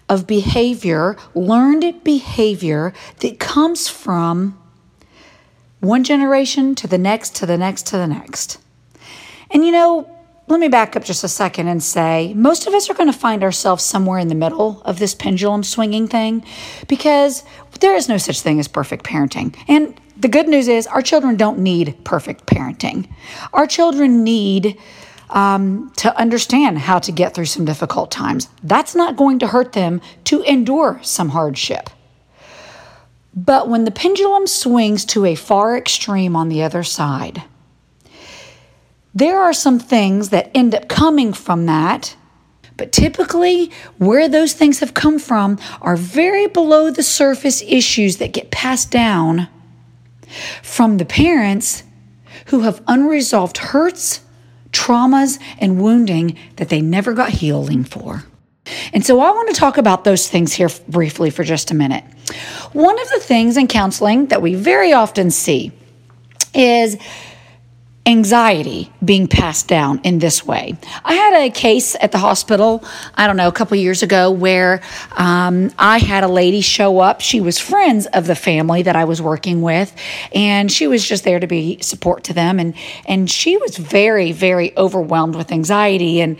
of 0.08 0.26
behavior, 0.26 1.16
learned 1.34 2.02
behavior 2.04 2.92
that 3.20 3.38
comes 3.38 3.88
from 3.88 4.58
one 5.80 6.04
generation 6.04 6.74
to 6.74 6.86
the 6.86 6.98
next, 6.98 7.36
to 7.36 7.46
the 7.46 7.58
next, 7.58 7.86
to 7.88 7.96
the 7.96 8.06
next. 8.06 8.58
And 9.50 9.64
you 9.64 9.72
know, 9.72 10.10
let 10.48 10.60
me 10.60 10.68
back 10.68 10.96
up 10.96 11.04
just 11.04 11.24
a 11.24 11.28
second 11.28 11.68
and 11.68 11.82
say 11.82 12.32
most 12.34 12.66
of 12.66 12.74
us 12.74 12.88
are 12.88 12.94
going 12.94 13.12
to 13.12 13.18
find 13.18 13.44
ourselves 13.44 13.84
somewhere 13.84 14.18
in 14.18 14.28
the 14.28 14.34
middle 14.34 14.80
of 14.82 14.98
this 14.98 15.14
pendulum 15.14 15.62
swinging 15.62 16.08
thing 16.08 16.44
because 16.88 17.44
there 17.80 17.94
is 17.94 18.08
no 18.08 18.16
such 18.16 18.40
thing 18.40 18.58
as 18.58 18.66
perfect 18.66 19.04
parenting. 19.04 19.54
And 19.68 20.00
the 20.16 20.28
good 20.28 20.48
news 20.48 20.66
is 20.66 20.86
our 20.86 21.02
children 21.02 21.36
don't 21.36 21.58
need 21.58 21.96
perfect 22.04 22.46
parenting. 22.46 23.08
Our 23.52 23.66
children 23.66 24.24
need 24.24 24.78
um, 25.30 25.92
to 25.96 26.16
understand 26.18 26.78
how 26.78 26.98
to 27.00 27.12
get 27.12 27.34
through 27.34 27.46
some 27.46 27.64
difficult 27.64 28.10
times. 28.10 28.48
That's 28.62 28.94
not 28.94 29.16
going 29.16 29.38
to 29.40 29.48
hurt 29.48 29.72
them 29.72 30.00
to 30.24 30.42
endure 30.42 31.00
some 31.02 31.30
hardship. 31.30 31.90
But 33.34 33.68
when 33.68 33.84
the 33.84 33.90
pendulum 33.90 34.46
swings 34.46 35.04
to 35.06 35.24
a 35.24 35.34
far 35.34 35.76
extreme 35.76 36.34
on 36.34 36.48
the 36.48 36.62
other 36.62 36.82
side, 36.82 37.42
there 39.14 39.40
are 39.40 39.52
some 39.52 39.78
things 39.78 40.30
that 40.30 40.50
end 40.54 40.74
up 40.74 40.88
coming 40.88 41.32
from 41.32 41.66
that. 41.66 42.16
But 42.76 42.92
typically, 42.92 43.72
where 43.98 44.28
those 44.28 44.52
things 44.52 44.80
have 44.80 44.94
come 44.94 45.18
from 45.18 45.58
are 45.82 45.96
very 45.96 46.46
below 46.46 46.90
the 46.90 47.02
surface 47.02 47.62
issues 47.66 48.18
that 48.18 48.32
get 48.32 48.50
passed 48.50 48.90
down 48.90 49.48
from 50.62 50.98
the 50.98 51.04
parents 51.04 51.82
who 52.46 52.60
have 52.60 52.82
unresolved 52.86 53.58
hurts, 53.58 54.20
traumas, 54.72 55.38
and 55.58 55.80
wounding 55.80 56.36
that 56.56 56.68
they 56.68 56.80
never 56.80 57.12
got 57.12 57.30
healing 57.30 57.84
for. 57.84 58.24
And 58.92 59.04
so 59.04 59.20
I 59.20 59.30
want 59.30 59.48
to 59.48 59.54
talk 59.54 59.78
about 59.78 60.04
those 60.04 60.28
things 60.28 60.52
here 60.52 60.68
briefly 60.88 61.30
for 61.30 61.42
just 61.42 61.70
a 61.70 61.74
minute. 61.74 62.04
One 62.72 63.00
of 63.00 63.08
the 63.08 63.20
things 63.20 63.56
in 63.56 63.66
counseling 63.66 64.26
that 64.26 64.42
we 64.42 64.54
very 64.54 64.92
often 64.92 65.30
see 65.30 65.72
is 66.54 66.96
anxiety 68.08 68.90
being 69.04 69.28
passed 69.28 69.68
down 69.68 70.00
in 70.02 70.18
this 70.18 70.46
way. 70.46 70.74
I 71.04 71.12
had 71.12 71.42
a 71.42 71.50
case 71.50 71.94
at 72.00 72.10
the 72.10 72.16
hospital, 72.16 72.82
I 73.14 73.26
don't 73.26 73.36
know, 73.36 73.48
a 73.48 73.52
couple 73.52 73.76
years 73.76 74.02
ago 74.02 74.30
where 74.30 74.80
um, 75.12 75.70
I 75.78 75.98
had 75.98 76.24
a 76.24 76.28
lady 76.28 76.62
show 76.62 77.00
up. 77.00 77.20
She 77.20 77.42
was 77.42 77.58
friends 77.58 78.06
of 78.06 78.26
the 78.26 78.34
family 78.34 78.80
that 78.82 78.96
I 78.96 79.04
was 79.04 79.20
working 79.20 79.60
with, 79.60 79.94
and 80.34 80.72
she 80.72 80.86
was 80.86 81.06
just 81.06 81.24
there 81.24 81.38
to 81.38 81.46
be 81.46 81.80
support 81.82 82.24
to 82.24 82.32
them. 82.32 82.58
And, 82.58 82.74
and 83.04 83.30
she 83.30 83.58
was 83.58 83.76
very, 83.76 84.32
very 84.32 84.74
overwhelmed 84.76 85.36
with 85.36 85.52
anxiety. 85.52 86.22
And 86.22 86.38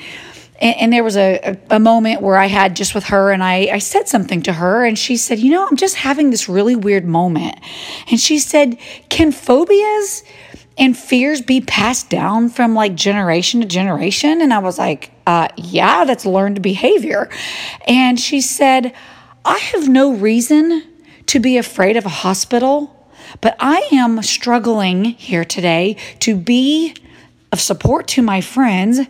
and, 0.60 0.92
there 0.92 1.04
was 1.04 1.16
a, 1.16 1.56
a, 1.70 1.78
moment 1.78 2.20
where 2.20 2.36
I 2.36 2.46
had 2.46 2.74
just 2.74 2.92
with 2.92 3.04
her, 3.04 3.30
and 3.30 3.44
I, 3.44 3.68
I 3.72 3.78
said 3.78 4.08
something 4.08 4.42
to 4.42 4.52
her, 4.52 4.84
and 4.84 4.98
she 4.98 5.16
said, 5.16 5.38
You 5.38 5.52
know, 5.52 5.64
I'm 5.64 5.76
just 5.76 5.94
having 5.94 6.30
this 6.30 6.48
really 6.48 6.74
weird 6.74 7.04
moment. 7.04 7.60
And 8.10 8.18
she 8.18 8.40
said, 8.40 8.76
Can 9.08 9.30
phobias 9.30 10.24
and 10.78 10.96
fears 10.96 11.42
be 11.42 11.60
passed 11.60 12.08
down 12.08 12.48
from 12.48 12.74
like 12.74 12.94
generation 12.94 13.60
to 13.60 13.66
generation? 13.66 14.40
And 14.40 14.52
I 14.52 14.58
was 14.58 14.78
like, 14.78 15.10
uh, 15.26 15.48
Yeah, 15.56 16.04
that's 16.04 16.24
learned 16.24 16.62
behavior. 16.62 17.28
And 17.86 18.18
she 18.18 18.40
said, 18.40 18.94
I 19.44 19.58
have 19.58 19.88
no 19.88 20.12
reason 20.12 20.82
to 21.26 21.40
be 21.40 21.58
afraid 21.58 21.96
of 21.96 22.06
a 22.06 22.10
hospital, 22.10 22.94
but 23.40 23.56
I 23.60 23.88
am 23.92 24.22
struggling 24.22 25.04
here 25.04 25.44
today 25.44 25.96
to 26.20 26.36
be 26.36 26.94
of 27.52 27.60
support 27.60 28.08
to 28.08 28.22
my 28.22 28.40
friends 28.40 29.00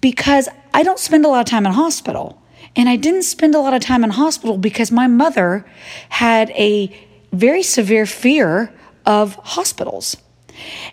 because 0.00 0.48
I 0.74 0.82
don't 0.82 0.98
spend 0.98 1.24
a 1.24 1.28
lot 1.28 1.40
of 1.40 1.46
time 1.46 1.66
in 1.66 1.72
hospital. 1.72 2.42
And 2.74 2.88
I 2.88 2.96
didn't 2.96 3.22
spend 3.22 3.54
a 3.54 3.58
lot 3.58 3.74
of 3.74 3.82
time 3.82 4.02
in 4.04 4.10
hospital 4.10 4.56
because 4.56 4.90
my 4.90 5.06
mother 5.06 5.66
had 6.08 6.50
a 6.50 6.94
very 7.32 7.62
severe 7.62 8.06
fear 8.06 8.72
of 9.04 9.34
hospitals. 9.36 10.16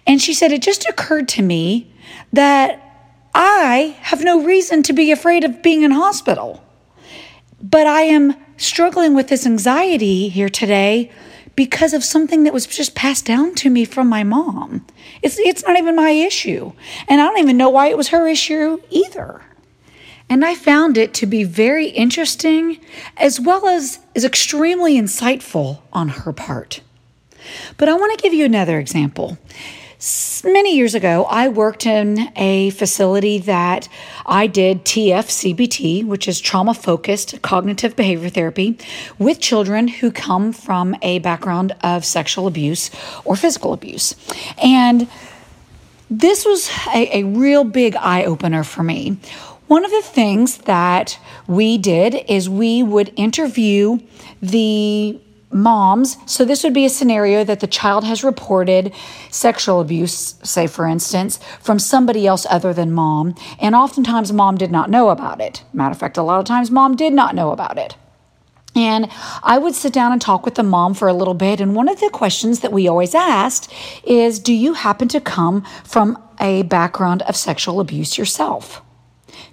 And 0.05 0.21
she 0.21 0.33
said, 0.33 0.51
It 0.51 0.61
just 0.61 0.87
occurred 0.87 1.27
to 1.29 1.41
me 1.41 1.91
that 2.33 2.85
I 3.33 3.97
have 4.01 4.23
no 4.23 4.43
reason 4.43 4.83
to 4.83 4.93
be 4.93 5.11
afraid 5.11 5.43
of 5.43 5.61
being 5.61 5.83
in 5.83 5.91
hospital. 5.91 6.63
But 7.61 7.87
I 7.87 8.01
am 8.01 8.35
struggling 8.57 9.13
with 9.13 9.27
this 9.27 9.45
anxiety 9.45 10.29
here 10.29 10.49
today 10.49 11.11
because 11.55 11.93
of 11.93 12.03
something 12.03 12.43
that 12.43 12.53
was 12.53 12.65
just 12.65 12.95
passed 12.95 13.25
down 13.25 13.53
to 13.53 13.69
me 13.69 13.83
from 13.83 14.07
my 14.07 14.23
mom. 14.23 14.85
It's, 15.21 15.37
it's 15.39 15.65
not 15.65 15.77
even 15.77 15.95
my 15.95 16.11
issue. 16.11 16.71
And 17.07 17.19
I 17.19 17.25
don't 17.25 17.39
even 17.39 17.57
know 17.57 17.69
why 17.69 17.87
it 17.87 17.97
was 17.97 18.09
her 18.09 18.27
issue 18.27 18.81
either. 18.89 19.41
And 20.29 20.45
I 20.45 20.55
found 20.55 20.97
it 20.97 21.13
to 21.15 21.25
be 21.25 21.43
very 21.43 21.87
interesting 21.87 22.79
as 23.17 23.39
well 23.39 23.67
as 23.67 23.99
is 24.13 24.23
extremely 24.23 24.95
insightful 24.95 25.81
on 25.91 26.09
her 26.09 26.31
part. 26.31 26.81
But 27.77 27.89
I 27.89 27.93
want 27.93 28.17
to 28.17 28.23
give 28.23 28.33
you 28.33 28.45
another 28.45 28.79
example 28.79 29.37
many 30.43 30.75
years 30.75 30.95
ago, 30.95 31.25
I 31.29 31.49
worked 31.49 31.85
in 31.85 32.31
a 32.37 32.69
facility 32.71 33.39
that 33.39 33.89
I 34.25 34.47
did 34.47 34.85
TFCBT, 34.85 36.05
which 36.05 36.27
is 36.27 36.39
trauma 36.39 36.73
focused 36.73 37.41
cognitive 37.41 37.95
behavior 37.95 38.29
therapy, 38.29 38.77
with 39.17 39.41
children 39.41 39.87
who 39.87 40.11
come 40.11 40.53
from 40.53 40.95
a 41.01 41.19
background 41.19 41.75
of 41.83 42.05
sexual 42.05 42.47
abuse 42.47 42.89
or 43.25 43.35
physical 43.35 43.73
abuse. 43.73 44.15
And 44.63 45.09
this 46.09 46.45
was 46.45 46.69
a, 46.93 47.19
a 47.19 47.23
real 47.23 47.65
big 47.65 47.95
eye 47.97 48.23
opener 48.23 48.63
for 48.63 48.83
me. 48.83 49.17
One 49.67 49.83
of 49.83 49.91
the 49.91 50.01
things 50.01 50.59
that 50.59 51.19
we 51.45 51.77
did 51.77 52.15
is 52.27 52.49
we 52.49 52.81
would 52.81 53.13
interview 53.15 53.99
the 54.41 55.19
moms. 55.51 56.17
So, 56.25 56.45
this 56.45 56.63
would 56.63 56.73
be 56.73 56.85
a 56.85 56.89
scenario 56.89 57.43
that 57.43 57.59
the 57.59 57.67
child 57.67 58.03
has 58.03 58.23
reported 58.23 58.93
sexual 59.29 59.81
abuse, 59.81 60.35
say, 60.43 60.67
for 60.67 60.87
instance, 60.87 61.39
from 61.59 61.79
somebody 61.79 62.27
else 62.27 62.45
other 62.49 62.73
than 62.73 62.91
mom. 62.91 63.35
And 63.59 63.75
oftentimes, 63.75 64.31
mom 64.31 64.57
did 64.57 64.71
not 64.71 64.89
know 64.89 65.09
about 65.09 65.41
it. 65.41 65.63
Matter 65.73 65.91
of 65.91 65.99
fact, 65.99 66.17
a 66.17 66.23
lot 66.23 66.39
of 66.39 66.45
times, 66.45 66.71
mom 66.71 66.95
did 66.95 67.13
not 67.13 67.35
know 67.35 67.51
about 67.51 67.77
it. 67.77 67.95
And 68.75 69.09
I 69.41 69.57
would 69.57 69.73
sit 69.73 69.93
down 69.93 70.11
and 70.11 70.21
talk 70.21 70.45
with 70.45 70.55
the 70.55 70.63
mom 70.63 70.93
for 70.93 71.07
a 71.07 71.13
little 71.13 71.33
bit. 71.33 71.59
And 71.59 71.75
one 71.75 71.89
of 71.89 71.99
the 71.99 72.09
questions 72.09 72.59
that 72.59 72.71
we 72.71 72.87
always 72.87 73.15
asked 73.15 73.71
is 74.03 74.39
Do 74.39 74.53
you 74.53 74.73
happen 74.73 75.07
to 75.09 75.19
come 75.19 75.63
from 75.83 76.21
a 76.39 76.63
background 76.63 77.23
of 77.23 77.35
sexual 77.35 77.79
abuse 77.79 78.17
yourself? 78.17 78.81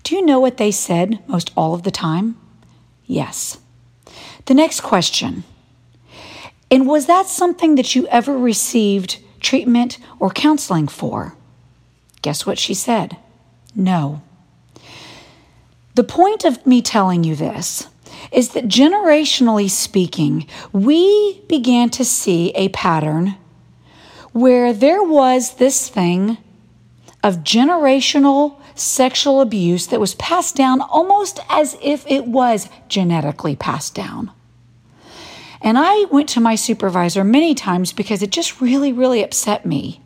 Do 0.02 0.14
you 0.14 0.24
know 0.24 0.38
what 0.38 0.58
they 0.58 0.70
said 0.70 1.26
most 1.26 1.50
all 1.56 1.74
of 1.74 1.82
the 1.82 1.90
time? 1.90 2.36
Yes. 3.04 3.58
The 4.44 4.54
next 4.54 4.80
question 4.82 5.44
and 6.70 6.86
was 6.86 7.06
that 7.06 7.26
something 7.26 7.76
that 7.76 7.94
you 7.94 8.06
ever 8.08 8.36
received 8.36 9.18
treatment 9.40 9.98
or 10.18 10.30
counseling 10.30 10.88
for? 10.88 11.36
Guess 12.22 12.46
what 12.46 12.58
she 12.58 12.74
said? 12.74 13.16
No. 13.74 14.22
The 15.94 16.04
point 16.04 16.44
of 16.44 16.66
me 16.66 16.82
telling 16.82 17.24
you 17.24 17.36
this 17.36 17.88
is 18.32 18.50
that 18.50 18.66
generationally 18.66 19.70
speaking, 19.70 20.46
we 20.72 21.40
began 21.48 21.90
to 21.90 22.04
see 22.04 22.50
a 22.54 22.68
pattern 22.70 23.36
where 24.32 24.72
there 24.72 25.02
was 25.02 25.54
this 25.54 25.88
thing 25.88 26.36
of 27.22 27.38
generational 27.38 28.60
sexual 28.74 29.40
abuse 29.40 29.86
that 29.86 30.00
was 30.00 30.14
passed 30.16 30.54
down 30.54 30.80
almost 30.80 31.40
as 31.48 31.76
if 31.82 32.04
it 32.06 32.26
was 32.26 32.68
genetically 32.88 33.56
passed 33.56 33.94
down. 33.94 34.30
And 35.66 35.76
I 35.76 36.04
went 36.12 36.28
to 36.28 36.40
my 36.40 36.54
supervisor 36.54 37.24
many 37.24 37.52
times 37.52 37.92
because 37.92 38.22
it 38.22 38.30
just 38.30 38.60
really, 38.60 38.92
really 38.92 39.24
upset 39.24 39.66
me. 39.66 40.00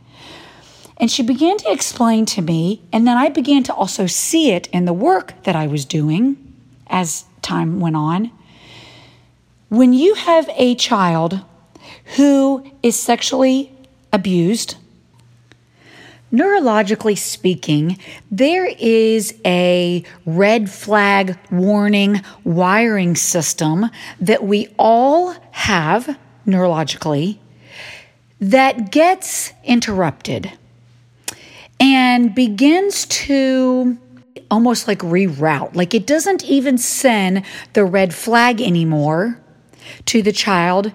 And 0.97 1.11
she 1.11 1.23
began 1.23 1.59
to 1.59 1.71
explain 1.71 2.25
to 2.27 2.41
me, 2.41 2.81
and 2.95 3.07
then 3.07 3.19
I 3.19 3.29
began 3.29 3.63
to 3.65 3.75
also 3.75 4.07
see 4.07 4.53
it 4.53 4.69
in 4.69 4.87
the 4.87 4.95
work 4.95 5.35
that 5.43 5.55
I 5.55 5.67
was 5.67 5.85
doing 5.85 6.39
as 6.87 7.27
time 7.43 7.79
went 7.79 7.97
on. 7.97 8.31
When 9.69 9.93
you 9.93 10.15
have 10.15 10.49
a 10.55 10.75
child 10.77 11.43
who 12.17 12.65
is 12.83 12.99
sexually 12.99 13.71
abused, 14.15 14.77
Neurologically 16.33 17.19
speaking, 17.19 17.99
there 18.31 18.67
is 18.79 19.35
a 19.45 20.05
red 20.25 20.71
flag 20.71 21.37
warning 21.51 22.23
wiring 22.45 23.17
system 23.17 23.91
that 24.21 24.45
we 24.45 24.69
all 24.79 25.35
have 25.51 26.17
neurologically 26.47 27.39
that 28.41 28.93
gets 28.93 29.53
interrupted 29.65 30.53
and 31.81 32.35
begins 32.35 33.07
to 33.07 33.99
almost 34.51 34.87
like 34.87 35.01
reroute. 35.01 35.75
Like 35.75 35.95
it 35.95 36.07
doesn't 36.07 36.45
even 36.45 36.79
send 36.79 37.45
the 37.73 37.85
red 37.85 38.15
flag 38.15 38.61
anymore 38.61 39.41
to 40.07 40.23
the 40.23 40.33
child 40.33 40.93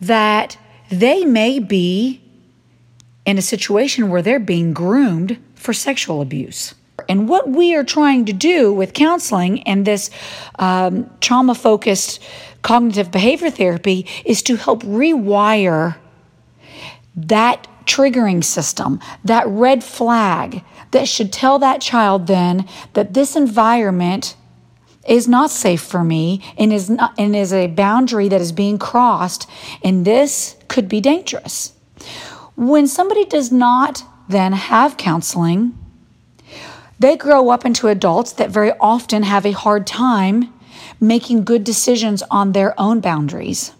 that 0.00 0.56
they 0.90 1.24
may 1.24 1.58
be 1.58 2.22
in 3.28 3.36
a 3.36 3.42
situation 3.42 4.08
where 4.08 4.22
they're 4.22 4.40
being 4.40 4.72
groomed 4.72 5.36
for 5.54 5.74
sexual 5.74 6.22
abuse. 6.22 6.74
And 7.10 7.28
what 7.28 7.46
we 7.46 7.74
are 7.74 7.84
trying 7.84 8.24
to 8.24 8.32
do 8.32 8.72
with 8.72 8.94
counseling 8.94 9.62
and 9.64 9.84
this 9.84 10.10
um, 10.58 11.10
trauma 11.20 11.54
focused 11.54 12.22
cognitive 12.62 13.10
behavior 13.10 13.50
therapy 13.50 14.06
is 14.24 14.40
to 14.44 14.56
help 14.56 14.82
rewire 14.82 15.96
that 17.14 17.68
triggering 17.84 18.42
system, 18.42 18.98
that 19.24 19.46
red 19.46 19.84
flag 19.84 20.64
that 20.92 21.06
should 21.06 21.30
tell 21.30 21.58
that 21.58 21.82
child 21.82 22.28
then 22.28 22.66
that 22.94 23.12
this 23.12 23.36
environment 23.36 24.36
is 25.06 25.28
not 25.28 25.50
safe 25.50 25.82
for 25.82 26.02
me 26.02 26.42
and 26.56 26.72
is 26.72 26.88
not 26.88 27.12
and 27.18 27.36
is 27.36 27.52
a 27.52 27.66
boundary 27.66 28.30
that 28.30 28.40
is 28.40 28.52
being 28.52 28.78
crossed 28.78 29.46
and 29.84 30.06
this 30.06 30.56
could 30.68 30.88
be 30.88 31.02
dangerous. 31.02 31.74
When 32.58 32.88
somebody 32.88 33.24
does 33.24 33.52
not 33.52 34.02
then 34.28 34.52
have 34.52 34.96
counseling, 34.96 35.78
they 36.98 37.16
grow 37.16 37.50
up 37.50 37.64
into 37.64 37.86
adults 37.86 38.32
that 38.32 38.50
very 38.50 38.72
often 38.80 39.22
have 39.22 39.46
a 39.46 39.52
hard 39.52 39.86
time 39.86 40.52
making 41.00 41.44
good 41.44 41.62
decisions 41.62 42.20
on 42.32 42.50
their 42.50 42.74
own 42.76 42.98
boundaries. 42.98 43.70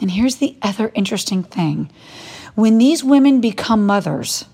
And 0.00 0.12
here's 0.12 0.36
the 0.36 0.56
other 0.62 0.92
interesting 0.94 1.42
thing 1.42 1.90
when 2.54 2.78
these 2.78 3.02
women 3.02 3.40
become 3.40 3.84
mothers, 3.84 4.44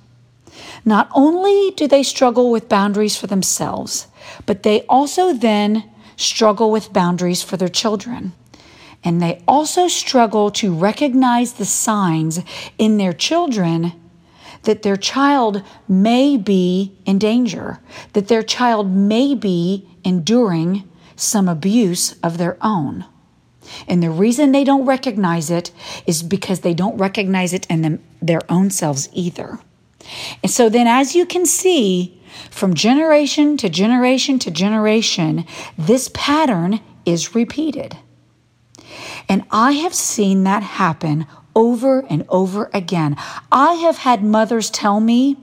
not 0.86 1.10
only 1.14 1.70
do 1.76 1.86
they 1.86 2.02
struggle 2.02 2.50
with 2.50 2.70
boundaries 2.70 3.18
for 3.18 3.26
themselves, 3.26 4.06
but 4.46 4.62
they 4.62 4.86
also 4.88 5.34
then 5.34 5.84
struggle 6.16 6.70
with 6.70 6.94
boundaries 6.94 7.42
for 7.42 7.58
their 7.58 7.68
children. 7.68 8.32
And 9.06 9.22
they 9.22 9.40
also 9.46 9.86
struggle 9.86 10.50
to 10.50 10.74
recognize 10.74 11.52
the 11.52 11.64
signs 11.64 12.40
in 12.76 12.98
their 12.98 13.12
children 13.12 13.92
that 14.64 14.82
their 14.82 14.96
child 14.96 15.62
may 15.86 16.36
be 16.36 16.92
in 17.06 17.16
danger, 17.16 17.78
that 18.14 18.26
their 18.26 18.42
child 18.42 18.90
may 18.90 19.36
be 19.36 19.88
enduring 20.04 20.90
some 21.14 21.48
abuse 21.48 22.16
of 22.20 22.36
their 22.36 22.58
own. 22.60 23.04
And 23.86 24.02
the 24.02 24.10
reason 24.10 24.50
they 24.50 24.64
don't 24.64 24.84
recognize 24.86 25.52
it 25.52 25.70
is 26.04 26.24
because 26.24 26.60
they 26.60 26.74
don't 26.74 26.98
recognize 26.98 27.52
it 27.52 27.64
in 27.70 27.82
them, 27.82 28.02
their 28.20 28.42
own 28.48 28.70
selves 28.70 29.08
either. 29.12 29.60
And 30.42 30.50
so 30.50 30.68
then, 30.68 30.88
as 30.88 31.14
you 31.14 31.26
can 31.26 31.46
see, 31.46 32.20
from 32.50 32.74
generation 32.74 33.56
to 33.58 33.68
generation 33.68 34.40
to 34.40 34.50
generation, 34.50 35.44
this 35.78 36.10
pattern 36.12 36.80
is 37.04 37.36
repeated. 37.36 37.96
And 39.28 39.44
I 39.50 39.72
have 39.72 39.94
seen 39.94 40.44
that 40.44 40.62
happen 40.62 41.26
over 41.54 42.00
and 42.00 42.24
over 42.28 42.70
again. 42.72 43.16
I 43.50 43.74
have 43.74 43.98
had 43.98 44.22
mothers 44.22 44.70
tell 44.70 45.00
me 45.00 45.36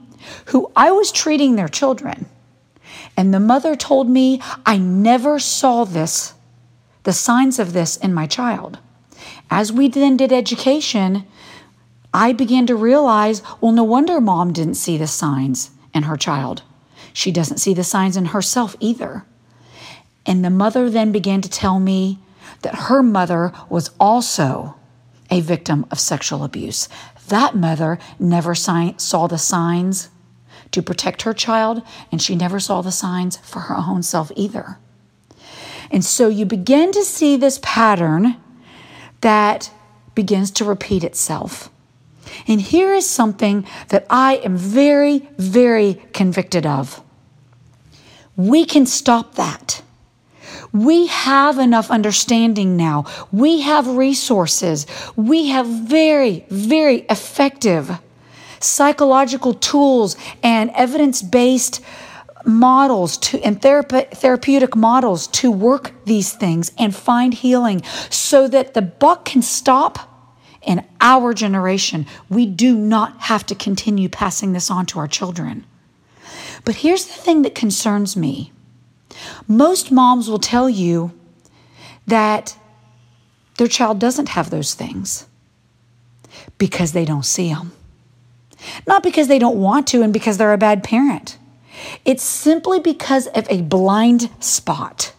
who 0.46 0.70
I 0.74 0.90
was 0.90 1.12
treating 1.12 1.56
their 1.56 1.68
children. 1.68 2.26
And 3.16 3.32
the 3.32 3.40
mother 3.40 3.76
told 3.76 4.08
me, 4.08 4.40
I 4.64 4.78
never 4.78 5.38
saw 5.38 5.84
this, 5.84 6.34
the 7.02 7.12
signs 7.12 7.58
of 7.58 7.72
this 7.72 7.96
in 7.96 8.14
my 8.14 8.26
child. 8.26 8.78
As 9.50 9.72
we 9.72 9.88
then 9.88 10.16
did 10.16 10.32
education, 10.32 11.24
I 12.12 12.32
began 12.32 12.66
to 12.66 12.76
realize 12.76 13.42
well, 13.60 13.72
no 13.72 13.84
wonder 13.84 14.20
mom 14.20 14.52
didn't 14.52 14.74
see 14.74 14.96
the 14.96 15.06
signs 15.06 15.70
in 15.92 16.04
her 16.04 16.16
child. 16.16 16.62
She 17.12 17.30
doesn't 17.30 17.58
see 17.58 17.74
the 17.74 17.84
signs 17.84 18.16
in 18.16 18.26
herself 18.26 18.74
either. 18.80 19.24
And 20.26 20.44
the 20.44 20.50
mother 20.50 20.88
then 20.88 21.12
began 21.12 21.40
to 21.42 21.48
tell 21.48 21.78
me 21.78 22.18
that 22.62 22.74
her 22.74 23.02
mother 23.02 23.52
was 23.68 23.90
also 23.98 24.76
a 25.30 25.40
victim 25.40 25.86
of 25.90 25.98
sexual 25.98 26.44
abuse. 26.44 26.88
That 27.28 27.56
mother 27.56 27.98
never 28.18 28.54
saw 28.54 29.26
the 29.26 29.38
signs 29.38 30.08
to 30.70 30.82
protect 30.82 31.22
her 31.22 31.32
child, 31.32 31.82
and 32.10 32.20
she 32.20 32.34
never 32.34 32.60
saw 32.60 32.82
the 32.82 32.92
signs 32.92 33.36
for 33.38 33.60
her 33.60 33.76
own 33.76 34.02
self 34.02 34.30
either. 34.36 34.78
And 35.90 36.04
so 36.04 36.28
you 36.28 36.44
begin 36.44 36.92
to 36.92 37.04
see 37.04 37.36
this 37.36 37.60
pattern 37.62 38.36
that 39.20 39.70
begins 40.14 40.50
to 40.52 40.64
repeat 40.64 41.04
itself. 41.04 41.70
And 42.48 42.60
here 42.60 42.92
is 42.92 43.08
something 43.08 43.66
that 43.88 44.06
I 44.10 44.36
am 44.36 44.56
very, 44.56 45.28
very 45.38 46.02
convicted 46.12 46.66
of. 46.66 47.00
We 48.36 48.64
can 48.64 48.86
stop 48.86 49.36
that. 49.36 49.82
We 50.74 51.06
have 51.06 51.58
enough 51.58 51.90
understanding 51.90 52.76
now. 52.76 53.06
We 53.32 53.60
have 53.60 53.86
resources. 53.86 54.86
We 55.14 55.46
have 55.48 55.66
very, 55.66 56.44
very 56.50 57.06
effective 57.08 58.00
psychological 58.58 59.54
tools 59.54 60.16
and 60.42 60.70
evidence 60.70 61.22
based 61.22 61.80
models 62.44 63.16
to 63.18 63.40
and 63.42 63.60
therape- 63.60 64.10
therapeutic 64.10 64.74
models 64.74 65.28
to 65.28 65.50
work 65.50 65.92
these 66.06 66.32
things 66.32 66.72
and 66.76 66.94
find 66.94 67.34
healing 67.34 67.82
so 68.10 68.48
that 68.48 68.74
the 68.74 68.82
buck 68.82 69.24
can 69.24 69.42
stop 69.42 70.10
in 70.62 70.84
our 71.00 71.34
generation. 71.34 72.06
We 72.28 72.46
do 72.46 72.74
not 72.74 73.20
have 73.22 73.46
to 73.46 73.54
continue 73.54 74.08
passing 74.08 74.52
this 74.52 74.70
on 74.70 74.86
to 74.86 74.98
our 74.98 75.08
children. 75.08 75.66
But 76.64 76.76
here's 76.76 77.04
the 77.04 77.12
thing 77.12 77.42
that 77.42 77.54
concerns 77.54 78.16
me 78.16 78.50
most 79.46 79.90
moms 79.90 80.28
will 80.28 80.38
tell 80.38 80.68
you 80.68 81.12
that 82.06 82.56
their 83.56 83.68
child 83.68 83.98
doesn't 83.98 84.30
have 84.30 84.50
those 84.50 84.74
things 84.74 85.26
because 86.58 86.92
they 86.92 87.04
don't 87.04 87.24
see 87.24 87.52
them. 87.52 87.72
Not 88.86 89.02
because 89.02 89.28
they 89.28 89.38
don't 89.38 89.60
want 89.60 89.86
to 89.88 90.02
and 90.02 90.12
because 90.12 90.38
they're 90.38 90.52
a 90.52 90.58
bad 90.58 90.82
parent. 90.82 91.38
It's 92.04 92.22
simply 92.22 92.80
because 92.80 93.26
of 93.28 93.46
a 93.50 93.62
blind 93.62 94.30
spot. 94.40 95.12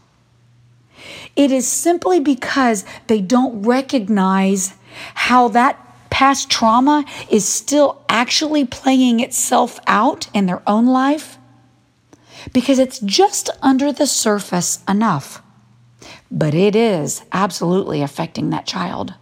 It 1.36 1.51
is 1.51 1.67
simply 1.67 2.19
because 2.19 2.86
they 3.08 3.21
don't 3.21 3.63
recognize 3.63 4.73
how 5.13 5.49
that 5.49 5.79
past 6.10 6.49
trauma 6.49 7.03
is 7.29 7.45
still 7.45 8.01
actually 8.08 8.65
playing 8.65 9.19
itself 9.19 9.79
out 9.86 10.29
in 10.34 10.45
their 10.45 10.62
own 10.65 10.86
life 10.86 11.38
because 12.53 12.79
it's 12.79 12.99
just 12.99 13.49
under 13.62 13.91
the 13.91 14.08
surface 14.08 14.84
enough. 14.88 15.41
But 16.31 16.53
it 16.53 16.75
is 16.75 17.23
absolutely 17.31 18.01
affecting 18.01 18.49
that 18.49 18.65
child. 18.65 19.13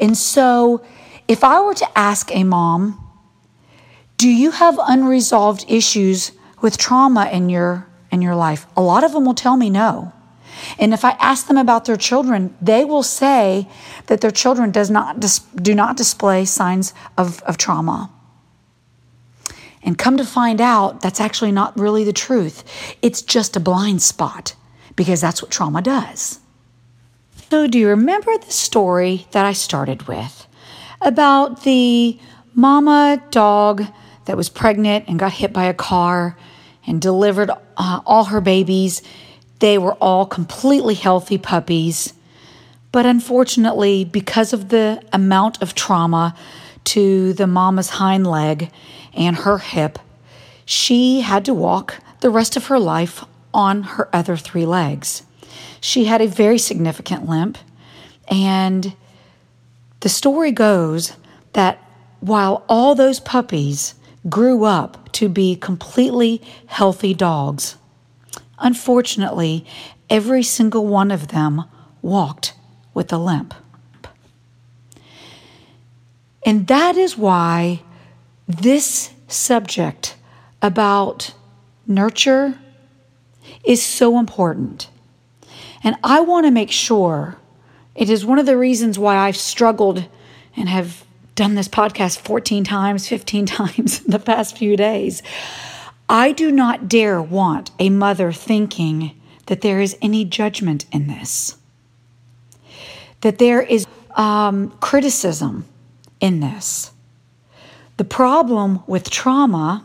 And 0.00 0.16
so, 0.16 0.84
if 1.28 1.44
I 1.44 1.60
were 1.60 1.74
to 1.74 1.98
ask 1.98 2.34
a 2.34 2.44
mom, 2.44 3.00
do 4.16 4.28
you 4.28 4.50
have 4.50 4.78
unresolved 4.80 5.64
issues 5.68 6.32
with 6.60 6.78
trauma 6.78 7.28
in 7.32 7.48
your 7.48 7.86
in 8.10 8.22
your 8.22 8.34
life? 8.34 8.66
A 8.76 8.82
lot 8.82 9.04
of 9.04 9.12
them 9.12 9.24
will 9.24 9.34
tell 9.34 9.56
me 9.56 9.70
no. 9.70 10.12
And 10.78 10.94
if 10.94 11.04
I 11.04 11.10
ask 11.12 11.46
them 11.46 11.56
about 11.56 11.84
their 11.84 11.96
children, 11.96 12.56
they 12.60 12.84
will 12.84 13.02
say 13.02 13.68
that 14.06 14.20
their 14.20 14.30
children 14.30 14.70
does 14.70 14.90
not 14.90 15.20
dis- 15.20 15.40
do 15.40 15.74
not 15.74 15.96
display 15.96 16.44
signs 16.44 16.94
of, 17.18 17.42
of 17.42 17.56
trauma. 17.56 18.10
And 19.84 19.98
come 19.98 20.16
to 20.16 20.24
find 20.24 20.60
out, 20.60 21.02
that's 21.02 21.20
actually 21.20 21.52
not 21.52 21.78
really 21.78 22.04
the 22.04 22.12
truth. 22.12 22.64
It's 23.02 23.20
just 23.20 23.54
a 23.54 23.60
blind 23.60 24.02
spot 24.02 24.54
because 24.96 25.20
that's 25.20 25.42
what 25.42 25.50
trauma 25.50 25.82
does. 25.82 26.40
So, 27.50 27.66
do 27.66 27.78
you 27.78 27.88
remember 27.88 28.36
the 28.38 28.50
story 28.50 29.26
that 29.32 29.44
I 29.44 29.52
started 29.52 30.08
with 30.08 30.46
about 31.00 31.62
the 31.62 32.18
mama 32.54 33.22
dog 33.30 33.84
that 34.24 34.36
was 34.36 34.48
pregnant 34.48 35.04
and 35.06 35.18
got 35.18 35.32
hit 35.32 35.52
by 35.52 35.64
a 35.64 35.74
car 35.74 36.36
and 36.86 37.00
delivered 37.00 37.50
uh, 37.76 38.00
all 38.06 38.24
her 38.24 38.40
babies? 38.40 39.02
They 39.58 39.76
were 39.78 39.94
all 39.94 40.26
completely 40.26 40.94
healthy 40.94 41.38
puppies. 41.38 42.14
But 42.90 43.06
unfortunately, 43.06 44.04
because 44.04 44.52
of 44.52 44.70
the 44.70 45.02
amount 45.12 45.60
of 45.60 45.74
trauma 45.74 46.34
to 46.84 47.32
the 47.34 47.46
mama's 47.46 47.90
hind 47.90 48.26
leg 48.26 48.70
and 49.16 49.36
her 49.36 49.58
hip, 49.58 49.98
she 50.64 51.20
had 51.20 51.44
to 51.44 51.54
walk 51.54 51.96
the 52.20 52.30
rest 52.30 52.56
of 52.56 52.66
her 52.66 52.78
life 52.78 53.24
on 53.52 53.82
her 53.82 54.08
other 54.12 54.36
three 54.36 54.66
legs. 54.66 55.22
She 55.80 56.06
had 56.06 56.20
a 56.20 56.26
very 56.26 56.58
significant 56.58 57.28
limp, 57.28 57.58
and 58.28 58.94
the 60.00 60.08
story 60.08 60.50
goes 60.52 61.12
that 61.52 61.78
while 62.20 62.64
all 62.68 62.94
those 62.94 63.20
puppies 63.20 63.94
grew 64.28 64.64
up 64.64 65.12
to 65.12 65.28
be 65.28 65.54
completely 65.54 66.40
healthy 66.66 67.12
dogs, 67.14 67.76
unfortunately, 68.58 69.64
every 70.08 70.42
single 70.42 70.86
one 70.86 71.10
of 71.10 71.28
them 71.28 71.64
walked 72.00 72.54
with 72.94 73.12
a 73.12 73.18
limp. 73.18 73.54
And 76.46 76.66
that 76.66 76.96
is 76.96 77.16
why 77.16 77.82
this 78.46 79.10
subject 79.28 80.16
about 80.60 81.34
nurture 81.86 82.58
is 83.64 83.82
so 83.82 84.18
important. 84.18 84.88
And 85.82 85.96
I 86.02 86.20
want 86.20 86.46
to 86.46 86.50
make 86.50 86.70
sure 86.70 87.36
it 87.94 88.10
is 88.10 88.24
one 88.24 88.38
of 88.38 88.46
the 88.46 88.56
reasons 88.56 88.98
why 88.98 89.16
I've 89.16 89.36
struggled 89.36 90.08
and 90.56 90.68
have 90.68 91.04
done 91.34 91.54
this 91.54 91.68
podcast 91.68 92.18
14 92.18 92.64
times, 92.64 93.08
15 93.08 93.46
times 93.60 94.04
in 94.04 94.10
the 94.10 94.18
past 94.18 94.56
few 94.56 94.76
days. 94.76 95.22
I 96.08 96.32
do 96.32 96.50
not 96.50 96.88
dare 96.88 97.20
want 97.20 97.70
a 97.78 97.90
mother 97.90 98.32
thinking 98.32 99.20
that 99.46 99.60
there 99.60 99.80
is 99.80 99.96
any 100.00 100.24
judgment 100.24 100.86
in 100.92 101.06
this, 101.06 101.56
that 103.20 103.38
there 103.38 103.60
is 103.62 103.86
um, 104.16 104.70
criticism 104.80 105.66
in 106.20 106.40
this. 106.40 106.93
The 107.96 108.04
problem 108.04 108.82
with 108.86 109.10
trauma 109.10 109.84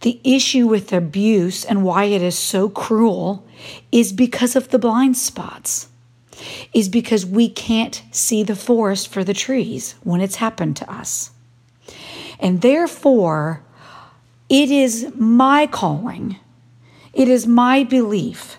The 0.00 0.20
issue 0.24 0.66
with 0.66 0.92
abuse 0.92 1.64
and 1.64 1.84
why 1.84 2.04
it 2.04 2.22
is 2.22 2.38
so 2.38 2.68
cruel 2.68 3.46
is 3.92 4.12
because 4.12 4.56
of 4.56 4.70
the 4.70 4.78
blind 4.78 5.16
spots, 5.16 5.88
is 6.72 6.88
because 6.88 7.26
we 7.26 7.48
can't 7.48 8.02
see 8.10 8.42
the 8.42 8.56
forest 8.56 9.08
for 9.08 9.22
the 9.22 9.34
trees 9.34 9.94
when 10.02 10.20
it's 10.20 10.36
happened 10.36 10.76
to 10.78 10.90
us. 10.90 11.30
And 12.38 12.62
therefore, 12.62 13.62
it 14.48 14.70
is 14.70 15.12
my 15.14 15.66
calling, 15.66 16.36
it 17.12 17.28
is 17.28 17.46
my 17.46 17.84
belief 17.84 18.56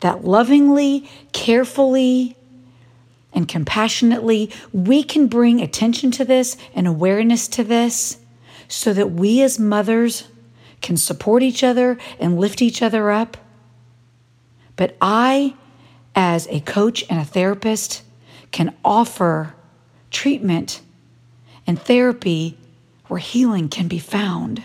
that 0.00 0.24
lovingly, 0.24 1.08
carefully, 1.32 2.36
and 3.34 3.48
compassionately, 3.48 4.50
we 4.72 5.02
can 5.02 5.26
bring 5.26 5.60
attention 5.60 6.10
to 6.12 6.24
this 6.24 6.56
and 6.74 6.86
awareness 6.86 7.48
to 7.48 7.64
this 7.64 8.18
so 8.68 8.92
that 8.92 9.12
we 9.12 9.42
as 9.42 9.58
mothers 9.58 10.24
can 10.80 10.96
support 10.96 11.42
each 11.42 11.62
other 11.62 11.98
and 12.18 12.38
lift 12.38 12.60
each 12.60 12.82
other 12.82 13.10
up. 13.10 13.36
But 14.76 14.96
I, 15.00 15.54
as 16.14 16.46
a 16.48 16.60
coach 16.60 17.04
and 17.08 17.18
a 17.20 17.24
therapist, 17.24 18.02
can 18.50 18.74
offer 18.84 19.54
treatment 20.10 20.82
and 21.66 21.80
therapy 21.80 22.58
where 23.06 23.20
healing 23.20 23.68
can 23.68 23.88
be 23.88 23.98
found, 23.98 24.62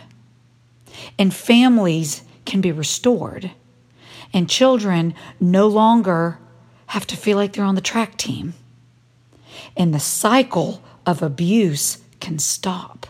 and 1.20 1.34
families 1.34 2.24
can 2.46 2.62
be 2.62 2.72
restored, 2.72 3.52
and 4.34 4.50
children 4.50 5.14
no 5.40 5.68
longer 5.68 6.40
have 6.88 7.08
to 7.08 7.18
feel 7.18 7.38
like 7.38 7.54
they're 7.54 7.64
on 7.64 7.76
the 7.76 7.82
track 7.82 8.18
team. 8.18 8.54
And 9.76 9.94
the 9.94 10.00
cycle 10.00 10.82
of 11.06 11.22
abuse 11.22 12.00
can 12.20 12.40
stop. 12.40 13.08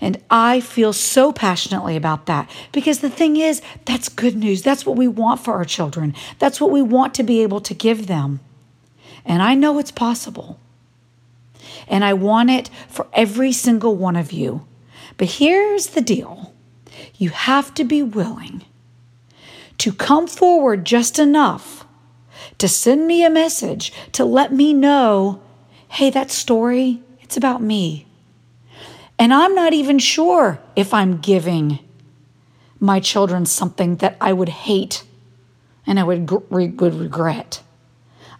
And 0.00 0.22
I 0.30 0.60
feel 0.60 0.92
so 0.92 1.32
passionately 1.32 1.96
about 1.96 2.26
that 2.26 2.50
because 2.72 3.00
the 3.00 3.10
thing 3.10 3.36
is, 3.36 3.60
that's 3.84 4.08
good 4.08 4.36
news. 4.36 4.62
That's 4.62 4.86
what 4.86 4.96
we 4.96 5.08
want 5.08 5.40
for 5.40 5.54
our 5.54 5.64
children. 5.64 6.14
That's 6.38 6.60
what 6.60 6.70
we 6.70 6.80
want 6.80 7.14
to 7.14 7.22
be 7.22 7.42
able 7.42 7.60
to 7.60 7.74
give 7.74 8.06
them. 8.06 8.40
And 9.24 9.42
I 9.42 9.54
know 9.54 9.78
it's 9.78 9.90
possible. 9.90 10.58
And 11.86 12.04
I 12.04 12.14
want 12.14 12.50
it 12.50 12.70
for 12.88 13.08
every 13.12 13.52
single 13.52 13.94
one 13.94 14.16
of 14.16 14.32
you. 14.32 14.66
But 15.16 15.32
here's 15.32 15.88
the 15.88 16.00
deal 16.00 16.54
you 17.16 17.30
have 17.30 17.74
to 17.74 17.84
be 17.84 18.02
willing 18.02 18.64
to 19.78 19.92
come 19.92 20.26
forward 20.26 20.84
just 20.84 21.18
enough 21.18 21.84
to 22.60 22.68
send 22.68 23.06
me 23.06 23.24
a 23.24 23.30
message 23.30 23.92
to 24.12 24.24
let 24.24 24.52
me 24.52 24.72
know 24.72 25.42
hey, 25.88 26.08
that 26.08 26.30
story, 26.30 27.02
it's 27.20 27.36
about 27.36 27.60
me. 27.60 28.06
And 29.18 29.34
I'm 29.34 29.56
not 29.56 29.72
even 29.72 29.98
sure 29.98 30.60
if 30.76 30.94
I'm 30.94 31.18
giving 31.18 31.80
my 32.78 33.00
children 33.00 33.44
something 33.44 33.96
that 33.96 34.16
I 34.20 34.32
would 34.32 34.48
hate 34.48 35.02
and 35.84 35.98
I 35.98 36.04
would, 36.04 36.30
would 36.30 36.94
regret. 36.94 37.60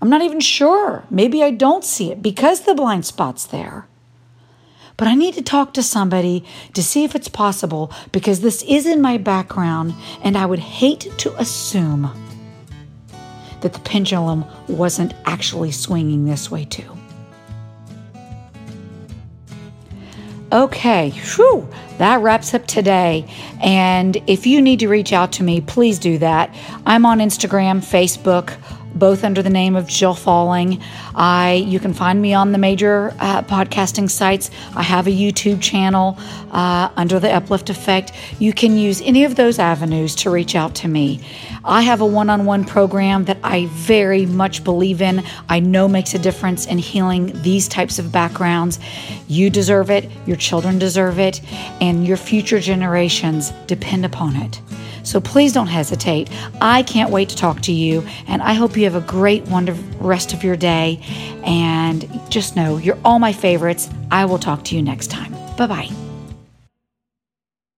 I'm 0.01 0.09
not 0.09 0.23
even 0.23 0.39
sure. 0.39 1.05
Maybe 1.11 1.43
I 1.43 1.51
don't 1.51 1.85
see 1.85 2.13
it 2.13 2.23
because 2.23 2.61
the 2.61 2.75
blind 2.75 3.05
spot's 3.05 3.47
there. 3.47 3.89
But 4.97 5.09
I 5.09 5.17
need 5.17 5.35
to 5.35 5.43
talk 5.43 5.75
to 5.75 5.83
somebody 5.83 6.45
to 6.75 6.85
see 6.85 7.03
if 7.03 7.17
it's 7.17 7.29
possible 7.29 7.93
because 8.13 8.43
this 8.43 8.63
is 8.63 8.87
in 8.87 9.03
my 9.03 9.19
background 9.19 9.95
and 10.23 10.39
I 10.39 10.47
would 10.47 10.61
hate 10.61 11.11
to 11.19 11.37
assume 11.37 12.30
that 13.63 13.73
the 13.73 13.81
pendulum 13.81 14.45
wasn't 14.69 15.15
actually 15.25 15.73
swinging 15.73 16.25
this 16.25 16.51
way 16.51 16.65
too. 16.65 16.97
Okay, 20.53 21.11
whew, 21.11 21.69
that 21.99 22.21
wraps 22.23 22.55
up 22.55 22.67
today. 22.67 23.25
And 23.63 24.17
if 24.27 24.49
you 24.49 24.61
need 24.61 24.81
to 24.81 24.89
reach 24.89 25.13
out 25.13 25.31
to 25.33 25.45
me, 25.45 25.61
please 25.61 25.99
do 25.99 26.19
that. 26.19 26.53
I'm 26.87 27.07
on 27.07 27.21
Instagram, 27.21 27.79
Facebook, 27.79 28.57
both 28.95 29.25
under 29.25 29.43
the 29.43 29.51
name 29.51 29.77
of 29.77 29.87
Jill 29.87 30.15
Falling. 30.15 30.83
I 31.15 31.65
you 31.67 31.81
can 31.81 31.95
find 31.95 32.21
me 32.21 32.35
on 32.35 32.53
the 32.53 32.59
major 32.59 33.15
uh, 33.19 33.43
podcasting 33.43 34.11
sites. 34.11 34.51
I 34.75 34.83
have 34.83 35.07
a 35.07 35.11
YouTube 35.11 35.61
channel 35.61 36.19
uh, 36.51 36.91
under 36.97 37.19
the 37.19 37.31
Uplift 37.33 37.71
Effect. 37.71 38.13
You 38.39 38.53
can 38.53 38.77
use 38.77 39.01
any 39.03 39.25
of 39.25 39.37
those 39.37 39.59
avenues 39.59 40.15
to 40.17 40.31
reach 40.31 40.55
out 40.55 40.75
to 40.77 40.89
me. 40.89 41.21
I 41.65 41.83
have 41.83 42.01
a 42.01 42.07
one-on-one 42.07 42.65
program 42.65 43.25
that 43.27 43.39
I 43.45 43.67
very 43.67 44.27
much 44.27 44.65
believe 44.65 45.03
in. 45.03 45.23
I 45.49 45.61
know 45.61 45.89
makes 45.89 46.15
a 46.15 46.19
difference 46.19 46.67
in 46.67 46.79
healing 46.79 47.33
these 47.43 47.69
types 47.69 47.99
of 47.99 48.11
backgrounds. 48.11 48.79
You 49.29 49.51
deserve 49.51 49.91
it. 49.91 50.11
Your 50.27 50.37
children 50.37 50.79
deserve 50.79 51.19
it, 51.19 51.41
and 51.81 52.07
your 52.07 52.17
future 52.17 52.61
generations 52.61 53.51
depend 53.67 54.05
upon 54.05 54.37
it. 54.37 54.61
So 55.03 55.21
please 55.21 55.53
don't 55.53 55.67
hesitate. 55.67 56.31
I 56.61 56.83
can't 56.83 57.11
wait 57.11 57.29
to 57.31 57.37
talk 57.37 57.61
to 57.63 57.73
you, 57.73 58.07
and 58.27 58.43
I 58.43 58.55
hope 58.55 58.77
you 58.77 58.85
have 58.85 58.95
a 58.95 59.01
great 59.01 59.45
wonderful 59.49 59.85
rest 59.99 60.33
of 60.33 60.45
your 60.45 60.57
day. 60.57 61.01
And 61.45 62.09
just 62.29 62.57
know 62.57 62.77
you're 62.77 62.99
all 63.05 63.19
my 63.19 63.33
favorites. 63.33 63.89
I 64.11 64.25
will 64.25 64.39
talk 64.39 64.65
to 64.65 64.77
you 64.77 64.83
next 64.83 65.11
time. 65.11 65.33
Bye 65.57 65.67
bye. 65.67 66.10